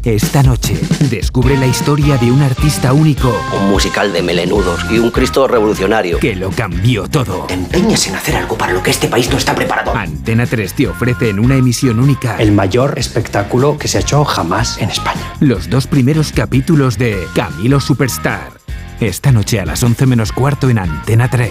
Esta 0.04 0.44
noche, 0.44 0.78
descubre 1.10 1.56
la 1.56 1.66
historia 1.66 2.16
de 2.18 2.30
un 2.30 2.40
artista 2.40 2.92
único. 2.92 3.34
Un 3.60 3.70
musical 3.70 4.12
de 4.12 4.22
melenudos 4.22 4.80
y 4.90 4.98
un 4.98 5.10
Cristo 5.10 5.48
revolucionario. 5.48 6.18
Que 6.20 6.36
lo 6.36 6.50
cambió 6.50 7.08
todo. 7.08 7.46
Te 7.46 7.54
empeñas 7.54 8.06
en 8.06 8.14
hacer 8.14 8.36
algo 8.36 8.56
para 8.56 8.72
lo 8.72 8.82
que 8.82 8.90
este 8.90 9.08
país 9.08 9.28
no 9.28 9.36
está 9.36 9.56
preparado. 9.56 9.94
Antena 9.96 10.46
3 10.46 10.72
te 10.74 10.88
ofrece 10.88 11.30
en 11.30 11.40
una 11.40 11.56
emisión 11.56 11.98
única. 11.98 12.36
El 12.36 12.52
mayor 12.52 12.96
espectáculo 12.96 13.76
que 13.76 13.88
se 13.88 13.98
ha 13.98 14.00
hecho 14.00 14.24
jamás 14.24 14.78
en 14.78 14.90
España. 14.90 15.34
Los 15.40 15.68
dos 15.68 15.88
primeros 15.88 16.32
capítulos 16.32 16.96
de 16.96 17.26
Camilo 17.34 17.80
Superstar. 17.80 18.52
Esta 19.00 19.32
noche 19.32 19.58
a 19.58 19.66
las 19.66 19.82
11 19.82 20.06
menos 20.06 20.30
cuarto 20.30 20.70
en 20.70 20.78
Antena 20.78 21.28
3. 21.28 21.50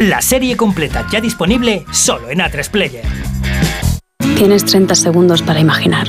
La 0.00 0.20
serie 0.20 0.56
completa 0.56 1.06
ya 1.10 1.20
disponible 1.22 1.84
solo 1.92 2.28
en 2.28 2.40
A3 2.40 2.70
Player. 2.70 3.04
Tienes 4.36 4.66
30 4.66 4.94
segundos 4.94 5.42
para 5.42 5.60
imaginar 5.60 6.08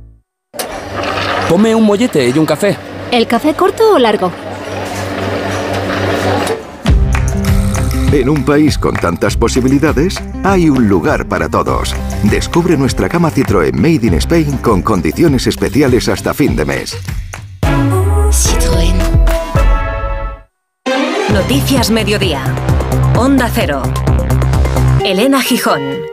Ponme 1.51 1.75
un 1.75 1.83
mollete 1.83 2.29
y 2.29 2.39
un 2.39 2.45
café. 2.45 2.77
¿El 3.11 3.27
café 3.27 3.53
corto 3.53 3.95
o 3.95 3.99
largo? 3.99 4.31
En 8.13 8.29
un 8.29 8.45
país 8.45 8.77
con 8.77 8.95
tantas 8.95 9.35
posibilidades, 9.35 10.15
hay 10.45 10.69
un 10.69 10.87
lugar 10.87 11.27
para 11.27 11.49
todos. 11.49 11.93
Descubre 12.23 12.77
nuestra 12.77 13.09
cama 13.09 13.29
Citroën 13.29 13.73
Made 13.73 14.07
in 14.07 14.13
Spain 14.13 14.59
con 14.59 14.81
condiciones 14.81 15.45
especiales 15.45 16.07
hasta 16.07 16.33
fin 16.33 16.55
de 16.55 16.63
mes. 16.63 16.97
Citroën. 18.31 18.95
Noticias 21.33 21.91
Mediodía. 21.91 22.45
Onda 23.17 23.51
Cero. 23.53 23.83
Elena 25.03 25.41
Gijón. 25.41 26.10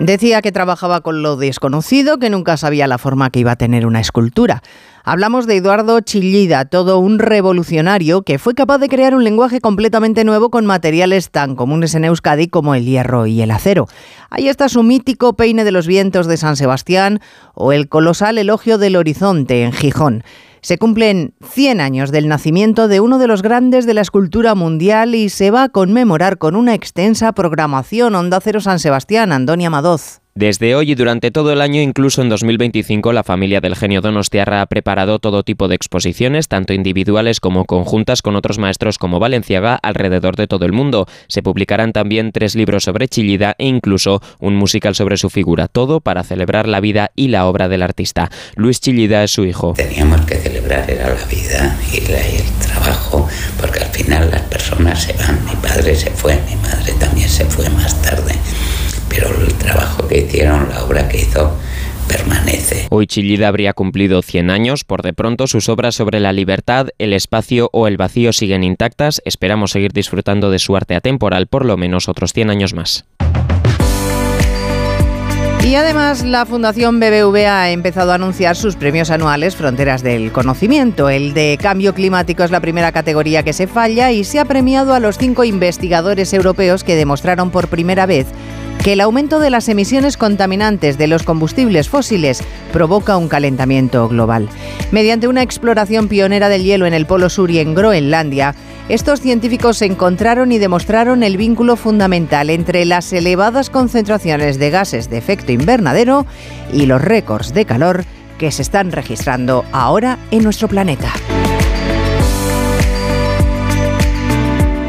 Decía 0.00 0.42
que 0.42 0.52
trabajaba 0.52 1.00
con 1.00 1.22
lo 1.22 1.36
desconocido, 1.36 2.18
que 2.18 2.30
nunca 2.30 2.56
sabía 2.56 2.86
la 2.86 2.98
forma 2.98 3.30
que 3.30 3.40
iba 3.40 3.50
a 3.50 3.56
tener 3.56 3.84
una 3.84 3.98
escultura. 3.98 4.62
Hablamos 5.02 5.48
de 5.48 5.56
Eduardo 5.56 6.00
Chillida, 6.00 6.66
todo 6.66 7.00
un 7.00 7.18
revolucionario 7.18 8.22
que 8.22 8.38
fue 8.38 8.54
capaz 8.54 8.78
de 8.78 8.88
crear 8.88 9.16
un 9.16 9.24
lenguaje 9.24 9.60
completamente 9.60 10.22
nuevo 10.22 10.50
con 10.50 10.66
materiales 10.66 11.30
tan 11.30 11.56
comunes 11.56 11.96
en 11.96 12.04
Euskadi 12.04 12.46
como 12.46 12.76
el 12.76 12.84
hierro 12.84 13.26
y 13.26 13.42
el 13.42 13.50
acero. 13.50 13.86
Ahí 14.30 14.48
está 14.48 14.68
su 14.68 14.84
mítico 14.84 15.32
peine 15.32 15.64
de 15.64 15.72
los 15.72 15.88
vientos 15.88 16.28
de 16.28 16.36
San 16.36 16.54
Sebastián 16.54 17.20
o 17.54 17.72
el 17.72 17.88
colosal 17.88 18.38
elogio 18.38 18.78
del 18.78 18.94
horizonte 18.94 19.64
en 19.64 19.72
Gijón. 19.72 20.22
Se 20.60 20.78
cumplen 20.78 21.34
100 21.42 21.80
años 21.80 22.10
del 22.10 22.28
nacimiento 22.28 22.88
de 22.88 23.00
uno 23.00 23.18
de 23.18 23.26
los 23.26 23.42
grandes 23.42 23.86
de 23.86 23.94
la 23.94 24.00
escultura 24.00 24.54
mundial 24.54 25.14
y 25.14 25.28
se 25.28 25.50
va 25.50 25.64
a 25.64 25.68
conmemorar 25.68 26.38
con 26.38 26.56
una 26.56 26.74
extensa 26.74 27.32
programación 27.32 28.14
Onda 28.14 28.40
Cero 28.40 28.60
San 28.60 28.78
Sebastián, 28.78 29.32
Antonia 29.32 29.70
Madoz. 29.70 30.20
Desde 30.38 30.76
hoy 30.76 30.92
y 30.92 30.94
durante 30.94 31.32
todo 31.32 31.52
el 31.52 31.60
año, 31.60 31.82
incluso 31.82 32.22
en 32.22 32.28
2025, 32.28 33.12
la 33.12 33.24
familia 33.24 33.60
del 33.60 33.74
genio 33.74 34.00
Donostiarra 34.00 34.62
ha 34.62 34.66
preparado 34.66 35.18
todo 35.18 35.42
tipo 35.42 35.66
de 35.66 35.74
exposiciones, 35.74 36.46
tanto 36.46 36.74
individuales 36.74 37.40
como 37.40 37.64
conjuntas 37.64 38.22
con 38.22 38.36
otros 38.36 38.56
maestros 38.56 38.98
como 38.98 39.18
Valenciaga 39.18 39.74
alrededor 39.82 40.36
de 40.36 40.46
todo 40.46 40.64
el 40.64 40.70
mundo. 40.70 41.08
Se 41.26 41.42
publicarán 41.42 41.92
también 41.92 42.30
tres 42.30 42.54
libros 42.54 42.84
sobre 42.84 43.08
Chillida 43.08 43.56
e 43.58 43.66
incluso 43.66 44.22
un 44.38 44.54
musical 44.54 44.94
sobre 44.94 45.16
su 45.16 45.28
figura, 45.28 45.66
todo 45.66 45.98
para 45.98 46.22
celebrar 46.22 46.68
la 46.68 46.78
vida 46.78 47.10
y 47.16 47.26
la 47.26 47.46
obra 47.46 47.68
del 47.68 47.82
artista. 47.82 48.30
Luis 48.54 48.80
Chillida 48.80 49.24
es 49.24 49.32
su 49.32 49.44
hijo. 49.44 49.72
Teníamos 49.72 50.20
que 50.20 50.36
celebrar 50.36 50.88
era 50.88 51.16
la 51.16 51.24
vida 51.24 51.76
y 51.92 51.96
el 51.96 52.52
trabajo, 52.64 53.26
porque 53.60 53.80
al 53.80 53.90
final 53.90 54.30
las 54.30 54.42
personas 54.42 55.02
se 55.02 55.14
van. 55.14 55.44
Mi 55.44 55.56
padre 55.56 55.96
se 55.96 56.12
fue, 56.12 56.40
mi 56.48 56.54
madre 56.54 56.92
también 56.92 57.28
se 57.28 57.44
fue 57.44 57.68
más 57.70 58.00
tarde 58.02 58.36
pero 59.18 59.34
el 59.40 59.54
trabajo 59.54 60.06
que 60.06 60.18
hicieron, 60.18 60.68
la 60.68 60.84
obra 60.84 61.08
que 61.08 61.18
hizo, 61.18 61.56
permanece. 62.06 62.86
Hoy 62.90 63.06
Chillida 63.06 63.48
habría 63.48 63.72
cumplido 63.72 64.22
100 64.22 64.50
años, 64.50 64.84
por 64.84 65.02
de 65.02 65.12
pronto 65.12 65.46
sus 65.46 65.68
obras 65.68 65.96
sobre 65.96 66.20
la 66.20 66.32
libertad, 66.32 66.88
el 66.98 67.12
espacio 67.12 67.68
o 67.72 67.88
el 67.88 67.96
vacío 67.96 68.32
siguen 68.32 68.62
intactas, 68.62 69.20
esperamos 69.24 69.72
seguir 69.72 69.92
disfrutando 69.92 70.50
de 70.50 70.58
su 70.60 70.76
arte 70.76 70.94
atemporal 70.94 71.48
por 71.48 71.64
lo 71.64 71.76
menos 71.76 72.08
otros 72.08 72.32
100 72.32 72.50
años 72.50 72.74
más. 72.74 73.06
Y 75.64 75.74
además 75.74 76.24
la 76.24 76.46
Fundación 76.46 76.98
BBVA 76.98 77.62
ha 77.62 77.70
empezado 77.70 78.12
a 78.12 78.14
anunciar 78.14 78.56
sus 78.56 78.76
premios 78.76 79.10
anuales 79.10 79.54
Fronteras 79.54 80.02
del 80.02 80.32
Conocimiento. 80.32 81.10
El 81.10 81.34
de 81.34 81.58
cambio 81.60 81.92
climático 81.92 82.42
es 82.42 82.50
la 82.50 82.60
primera 82.60 82.90
categoría 82.92 83.42
que 83.42 83.52
se 83.52 83.66
falla 83.66 84.10
y 84.12 84.24
se 84.24 84.38
ha 84.38 84.46
premiado 84.46 84.94
a 84.94 85.00
los 85.00 85.18
cinco 85.18 85.44
investigadores 85.44 86.32
europeos 86.32 86.84
que 86.84 86.96
demostraron 86.96 87.50
por 87.50 87.68
primera 87.68 88.06
vez 88.06 88.28
que 88.82 88.92
el 88.92 89.00
aumento 89.00 89.40
de 89.40 89.50
las 89.50 89.68
emisiones 89.68 90.16
contaminantes 90.16 90.98
de 90.98 91.06
los 91.06 91.22
combustibles 91.22 91.88
fósiles 91.88 92.42
provoca 92.72 93.16
un 93.16 93.28
calentamiento 93.28 94.08
global. 94.08 94.48
Mediante 94.92 95.28
una 95.28 95.42
exploración 95.42 96.08
pionera 96.08 96.48
del 96.48 96.64
hielo 96.64 96.86
en 96.86 96.94
el 96.94 97.06
Polo 97.06 97.28
Sur 97.28 97.50
y 97.50 97.58
en 97.58 97.74
Groenlandia, 97.74 98.54
estos 98.88 99.20
científicos 99.20 99.82
encontraron 99.82 100.50
y 100.52 100.58
demostraron 100.58 101.22
el 101.22 101.36
vínculo 101.36 101.76
fundamental 101.76 102.48
entre 102.50 102.84
las 102.84 103.12
elevadas 103.12 103.68
concentraciones 103.68 104.58
de 104.58 104.70
gases 104.70 105.10
de 105.10 105.18
efecto 105.18 105.52
invernadero 105.52 106.24
y 106.72 106.86
los 106.86 107.02
récords 107.02 107.52
de 107.52 107.66
calor 107.66 108.04
que 108.38 108.50
se 108.50 108.62
están 108.62 108.92
registrando 108.92 109.64
ahora 109.72 110.18
en 110.30 110.44
nuestro 110.44 110.68
planeta. 110.68 111.12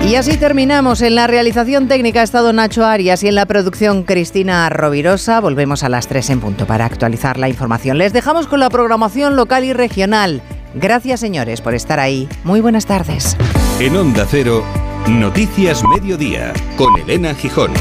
Y 0.09 0.15
así 0.15 0.37
terminamos. 0.37 1.03
En 1.03 1.13
la 1.13 1.27
realización 1.27 1.87
técnica 1.87 2.21
ha 2.21 2.23
estado 2.23 2.51
Nacho 2.51 2.83
Arias 2.83 3.21
y 3.21 3.27
en 3.27 3.35
la 3.35 3.45
producción 3.45 4.01
Cristina 4.01 4.67
Rovirosa. 4.67 5.39
Volvemos 5.39 5.83
a 5.83 5.89
las 5.89 6.07
3 6.07 6.31
en 6.31 6.39
punto 6.39 6.65
para 6.65 6.85
actualizar 6.85 7.37
la 7.37 7.47
información. 7.47 7.99
Les 7.99 8.11
dejamos 8.11 8.47
con 8.47 8.59
la 8.59 8.71
programación 8.71 9.35
local 9.35 9.65
y 9.65 9.71
regional. 9.71 10.41
Gracias 10.73 11.19
señores 11.19 11.61
por 11.61 11.75
estar 11.75 11.99
ahí. 11.99 12.27
Muy 12.43 12.59
buenas 12.59 12.87
tardes. 12.87 13.37
En 13.79 13.95
Onda 13.95 14.25
Cero, 14.27 14.63
Noticias 15.07 15.83
Mediodía, 15.83 16.53
con 16.75 16.97
Elena 16.97 17.35
Gijón. 17.35 17.71